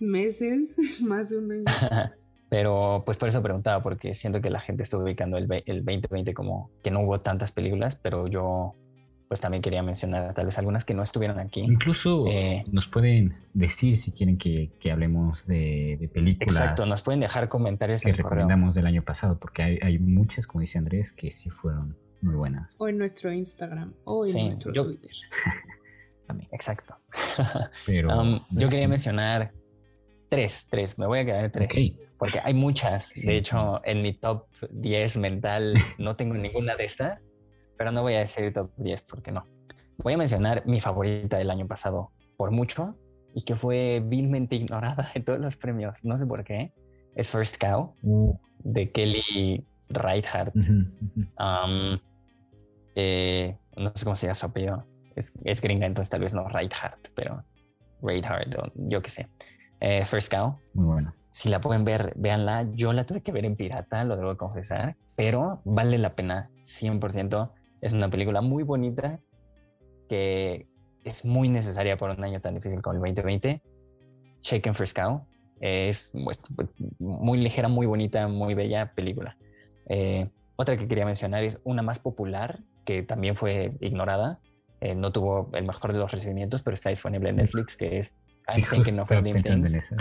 [0.00, 1.64] meses, más de un año.
[2.50, 6.34] Pero pues por eso preguntaba, porque siento que la gente está ubicando el, el 2020
[6.34, 8.74] como que no hubo tantas películas, pero yo
[9.28, 11.60] pues también quería mencionar tal vez algunas que no estuvieron aquí.
[11.62, 16.54] Incluso eh, nos pueden decir si quieren que, hablemos de, películas.
[16.54, 20.78] Exacto, nos pueden dejar comentarios que recomendamos del año pasado, porque hay, muchas, como dice
[20.78, 22.76] Andrés, que sí fueron muy buenas.
[22.78, 25.12] O en nuestro Instagram o en nuestro Twitter.
[26.26, 26.48] también.
[26.52, 26.96] Exacto.
[27.86, 29.52] Pero um, yo quería mencionar
[30.28, 31.92] tres, tres, me voy a quedar en tres.
[32.18, 33.12] Porque hay muchas.
[33.14, 37.26] de hecho, en mi top 10 mental no tengo ninguna de estas
[37.76, 39.46] pero no voy a decir top 10 porque no.
[39.98, 42.96] Voy a mencionar mi favorita del año pasado por mucho
[43.34, 46.04] y que fue vilmente ignorada en todos los premios.
[46.04, 46.72] No sé por qué.
[47.14, 48.38] Es First Cow uh.
[48.58, 50.54] de Kelly Reichardt.
[50.56, 51.98] Um,
[52.96, 54.86] eh, no sé cómo se llama su apellido.
[55.16, 57.44] Es, es, gringa, entonces tal vez no Reichardt, pero
[58.02, 59.28] Reichardt, o yo qué sé.
[59.80, 60.58] Eh, First Cow.
[60.74, 61.14] Muy bueno.
[61.28, 62.66] Si la pueden ver, véanla.
[62.72, 67.50] Yo la tuve que ver en pirata, lo debo confesar, pero vale la pena 100%.
[67.80, 69.20] Es una película muy bonita
[70.08, 70.68] que
[71.04, 73.62] es muy necesaria por un año tan difícil como el 2020.
[74.40, 75.26] Shaken Frisco
[75.60, 76.40] es pues,
[76.98, 79.36] muy ligera, muy bonita, muy bella película.
[79.88, 84.40] Eh, otra que quería mencionar es una más popular que también fue ignorada.
[84.84, 88.18] Eh, no tuvo el mejor de los recibimientos, pero está disponible en Netflix, que es
[88.54, 89.94] I Think of Things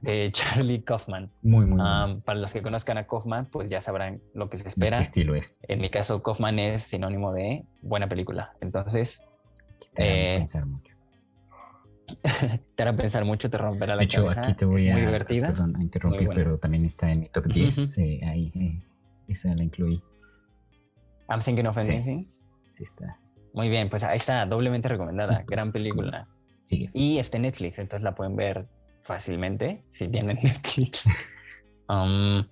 [0.00, 1.30] de Charlie Kaufman.
[1.42, 1.78] Muy, muy
[2.22, 4.96] Para los que conozcan a Kaufman, pues ya sabrán lo que se espera.
[4.96, 5.58] ¿Qué estilo es?
[5.64, 8.54] En mi caso, Kaufman es sinónimo de buena película.
[8.62, 9.22] Entonces...
[9.92, 10.94] Te eh, pensar mucho.
[12.74, 15.48] te hará pensar mucho, te romperá la de hecho, aquí te voy a, muy divertida.
[15.48, 17.98] Perdón, a interrumpir, pero también está en mi top 10.
[17.98, 18.82] Eh, ahí, eh,
[19.28, 20.02] esa la incluí.
[21.28, 22.26] I'm Thinking of Anything.
[22.30, 23.18] Sí, sí está.
[23.54, 25.44] Muy bien, pues ahí está, doblemente recomendada.
[25.46, 26.28] Gran película.
[26.58, 26.90] Sigue.
[26.92, 28.66] Y está en Netflix, entonces la pueden ver
[29.00, 31.06] fácilmente si tienen Netflix.
[31.88, 32.44] Um,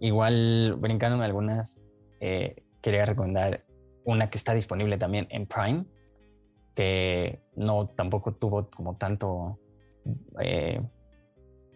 [0.00, 1.86] igual, brincando en algunas,
[2.20, 3.64] eh, quería recomendar
[4.04, 5.84] una que está disponible también en Prime,
[6.74, 9.60] que no tampoco tuvo como tanto,
[10.40, 10.82] eh,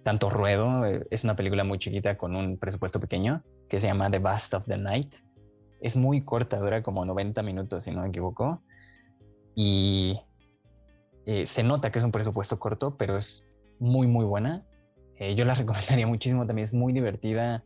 [0.03, 0.85] tanto ruedo.
[1.11, 4.67] Es una película muy chiquita con un presupuesto pequeño que se llama The Bust of
[4.67, 5.15] the Night.
[5.81, 8.63] Es muy corta, dura como 90 minutos, si no me equivoco.
[9.55, 10.21] Y
[11.27, 13.45] eh, se nota que es un presupuesto corto, pero es
[13.79, 14.65] muy, muy buena.
[15.17, 17.65] Eh, yo la recomendaría muchísimo, también es muy divertida.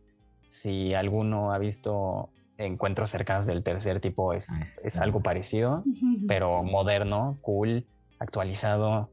[0.49, 4.49] Si alguno ha visto encuentros cercanos del tercer tipo, es,
[4.83, 5.83] es algo parecido,
[6.27, 7.87] pero moderno, cool,
[8.19, 9.09] actualizado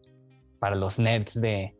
[0.59, 1.79] para los nerds de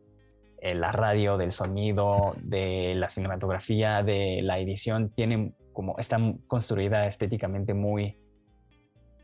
[0.61, 5.09] eh, la radio, del sonido, de la cinematografía, de la edición.
[5.15, 8.17] Tiene como, está construida estéticamente muy...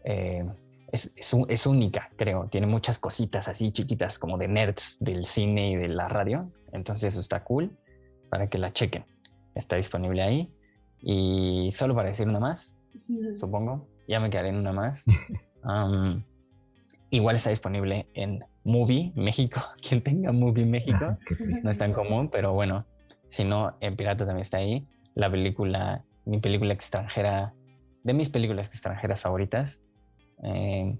[0.06, 0.46] Eh,
[0.90, 2.48] es, única, creo.
[2.50, 6.50] Tiene muchas cositas así chiquitas como de nerds del cine y de la radio.
[6.72, 7.78] Entonces eso está cool
[8.30, 9.04] para que la chequen.
[9.54, 10.50] Está disponible ahí.
[11.02, 12.78] Y solo para decir una más,
[13.36, 13.90] supongo.
[14.08, 15.04] Ya me quedaré en una más.
[17.10, 19.60] igual está disponible en Movie México.
[19.86, 21.18] Quien tenga Movie México, Ah,
[21.66, 22.78] no es tan común, pero bueno,
[23.28, 24.86] si no, en Pirata también está ahí.
[25.16, 27.54] La película, mi película extranjera,
[28.04, 29.84] de mis películas extranjeras favoritas,
[30.44, 30.98] eh,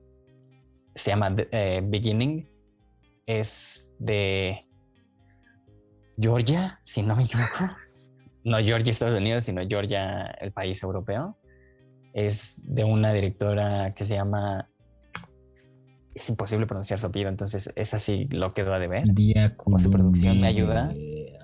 [0.94, 2.50] se llama The- eh, Beginning.
[3.28, 4.66] Es de
[6.20, 7.48] Georgia, si no me equivoco.
[8.48, 11.32] No Georgia, Estados Unidos, sino Georgia, el país europeo.
[12.14, 14.70] Es de una directora que se llama.
[16.14, 19.12] Es imposible pronunciar su apellido, entonces es así lo quedó a deber.
[19.12, 20.92] Día O su producción me ayuda.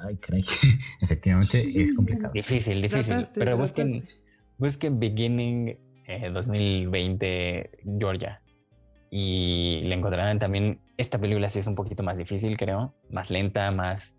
[0.04, 0.44] Ay, caray.
[1.02, 2.32] Efectivamente, es complicado.
[2.34, 3.16] Difícil, difícil.
[3.16, 4.24] Trataste, pero busquen, trataste.
[4.58, 8.42] busquen Beginning eh, 2020 Georgia.
[9.10, 10.80] Y le encontrarán también.
[10.98, 12.94] Esta película sí es un poquito más difícil, creo.
[13.10, 14.18] Más lenta, más.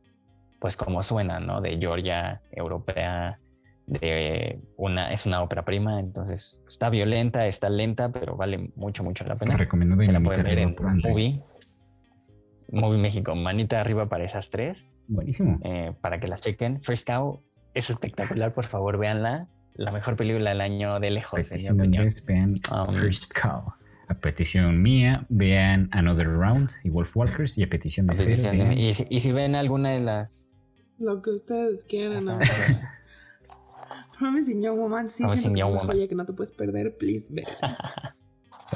[0.60, 1.60] Pues como suena, ¿no?
[1.60, 3.38] De Georgia, europea.
[3.86, 9.24] De una, es una ópera prima, entonces está violenta, está lenta, pero vale mucho, mucho
[9.24, 9.56] la pena.
[9.56, 10.76] Recomiendo de Se la pueden ver en.
[11.02, 11.42] Movie.
[12.72, 14.86] Movie México, manita arriba para esas tres.
[15.06, 15.60] Buenísimo.
[15.62, 16.82] eh, para que las chequen.
[16.82, 17.40] First Cow
[17.74, 19.48] es espectacular, por favor, véanla.
[19.74, 22.02] La mejor película del año de lejos, en mi petición de opinión.
[22.02, 23.62] Andrés, vean Um, First Call.
[24.08, 27.56] A petición mía, vean Another Round y Wolf Walkers.
[27.56, 30.52] Y a petición de A petición de y, si, y si ven alguna de las...
[30.98, 32.24] Lo que ustedes quieran.
[32.24, 32.38] ¿no?
[34.18, 36.96] Promising Young Woman sí siento que es una joya que no te puedes perder.
[36.96, 37.44] Please, ve.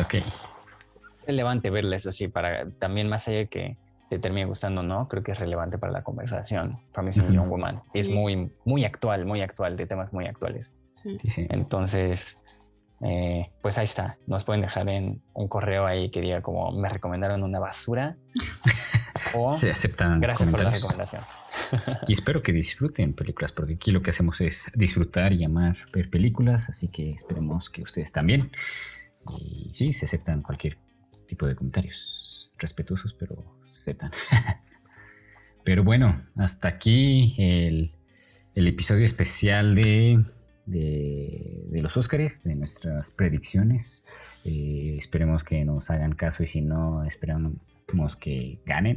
[0.01, 0.15] Ok.
[0.15, 3.77] es relevante verla, eso sí, para también más allá de que
[4.09, 6.73] te termine gustando o no, creo que es relevante para la conversación.
[6.93, 7.33] Promising.
[7.33, 7.83] Young Woman.
[7.95, 10.73] Es muy, muy actual, muy actual, de temas muy actuales.
[10.93, 11.19] Sí.
[11.19, 11.47] Sí, sí.
[11.51, 12.43] Entonces,
[13.03, 14.19] eh, pues ahí está.
[14.27, 18.17] Nos pueden dejar en un correo ahí que diga como me recomendaron una basura.
[19.35, 21.23] o Se aceptan gracias por la recomendación.
[22.07, 26.11] Y espero que disfruten películas, porque aquí lo que hacemos es disfrutar y amar ver
[26.11, 28.53] películas, así que esperemos que ustedes también.
[29.37, 30.79] Y sí, se aceptan cualquier
[31.27, 33.35] tipo de comentarios, respetuosos, pero
[33.87, 34.11] aceptan.
[35.65, 37.95] pero bueno, hasta aquí el,
[38.55, 40.25] el episodio especial de,
[40.67, 44.05] de, de los Óscares, de nuestras predicciones.
[44.45, 48.97] Eh, esperemos que nos hagan caso y si no, esperamos que ganen.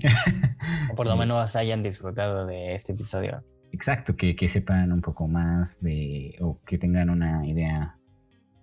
[0.91, 3.43] O por lo menos hayan disfrutado de este episodio.
[3.71, 7.97] Exacto, que, que sepan un poco más de, o que tengan una idea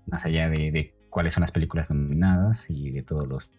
[0.06, 3.50] más allá de, de cuáles son las películas nominadas y de todos los,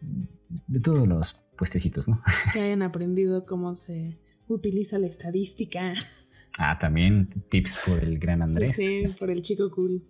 [0.00, 2.20] de todos los puestecitos, ¿no?
[2.52, 4.18] Que hayan aprendido cómo se
[4.48, 5.94] utiliza la estadística.
[6.58, 8.74] Ah, también tips por el gran Andrés.
[8.74, 10.02] Sí, por el chico cool.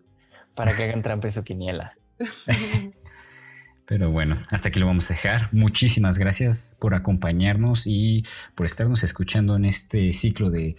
[0.55, 1.93] Para que hagan trampa su quiniela.
[3.87, 5.53] Pero bueno, hasta aquí lo vamos a dejar.
[5.53, 8.25] Muchísimas gracias por acompañarnos y
[8.55, 10.77] por estarnos escuchando en este ciclo de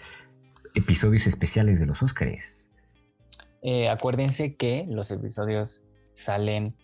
[0.73, 2.67] episodios especiales de los Óscares.
[3.61, 5.83] Eh, acuérdense que los episodios
[6.15, 6.75] salen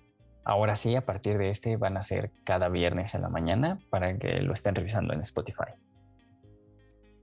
[0.50, 4.18] ahora sí, a partir de este van a ser cada viernes en la mañana para
[4.18, 5.74] que lo estén revisando en Spotify.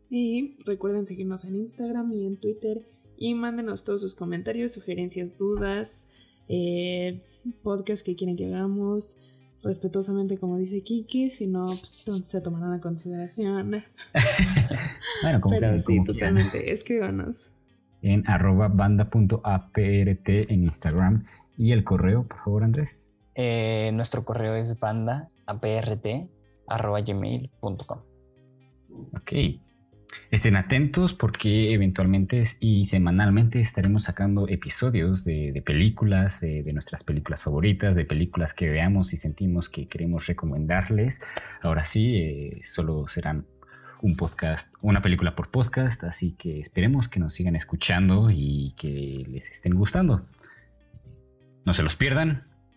[0.08, 2.86] Y recuerden seguirnos en Instagram y en Twitter
[3.18, 6.08] y mándenos todos sus comentarios, sugerencias, dudas,
[6.48, 7.22] eh,
[7.62, 9.18] podcast que quieren que hagamos,
[9.62, 11.96] respetuosamente como dice Kiki, si no, pues,
[12.28, 13.82] se tomarán a consideración.
[15.22, 17.54] Bueno, como Pero que- sí, como totalmente, escríbanos.
[18.02, 21.24] en arroba banda.aprt en Instagram
[21.56, 23.08] y el correo, por favor, Andrés.
[23.36, 25.28] Eh, nuestro correo es banda
[27.06, 27.98] gmail.com.
[29.14, 29.32] Ok.
[30.30, 37.04] Estén atentos porque eventualmente y semanalmente estaremos sacando episodios de, de películas, eh, de nuestras
[37.04, 41.20] películas favoritas, de películas que veamos y sentimos que queremos recomendarles.
[41.60, 43.46] Ahora sí, eh, solo serán
[44.00, 49.24] un podcast, una película por podcast, así que esperemos que nos sigan escuchando y que
[49.28, 50.24] les estén gustando.
[51.64, 52.42] No se los pierdan.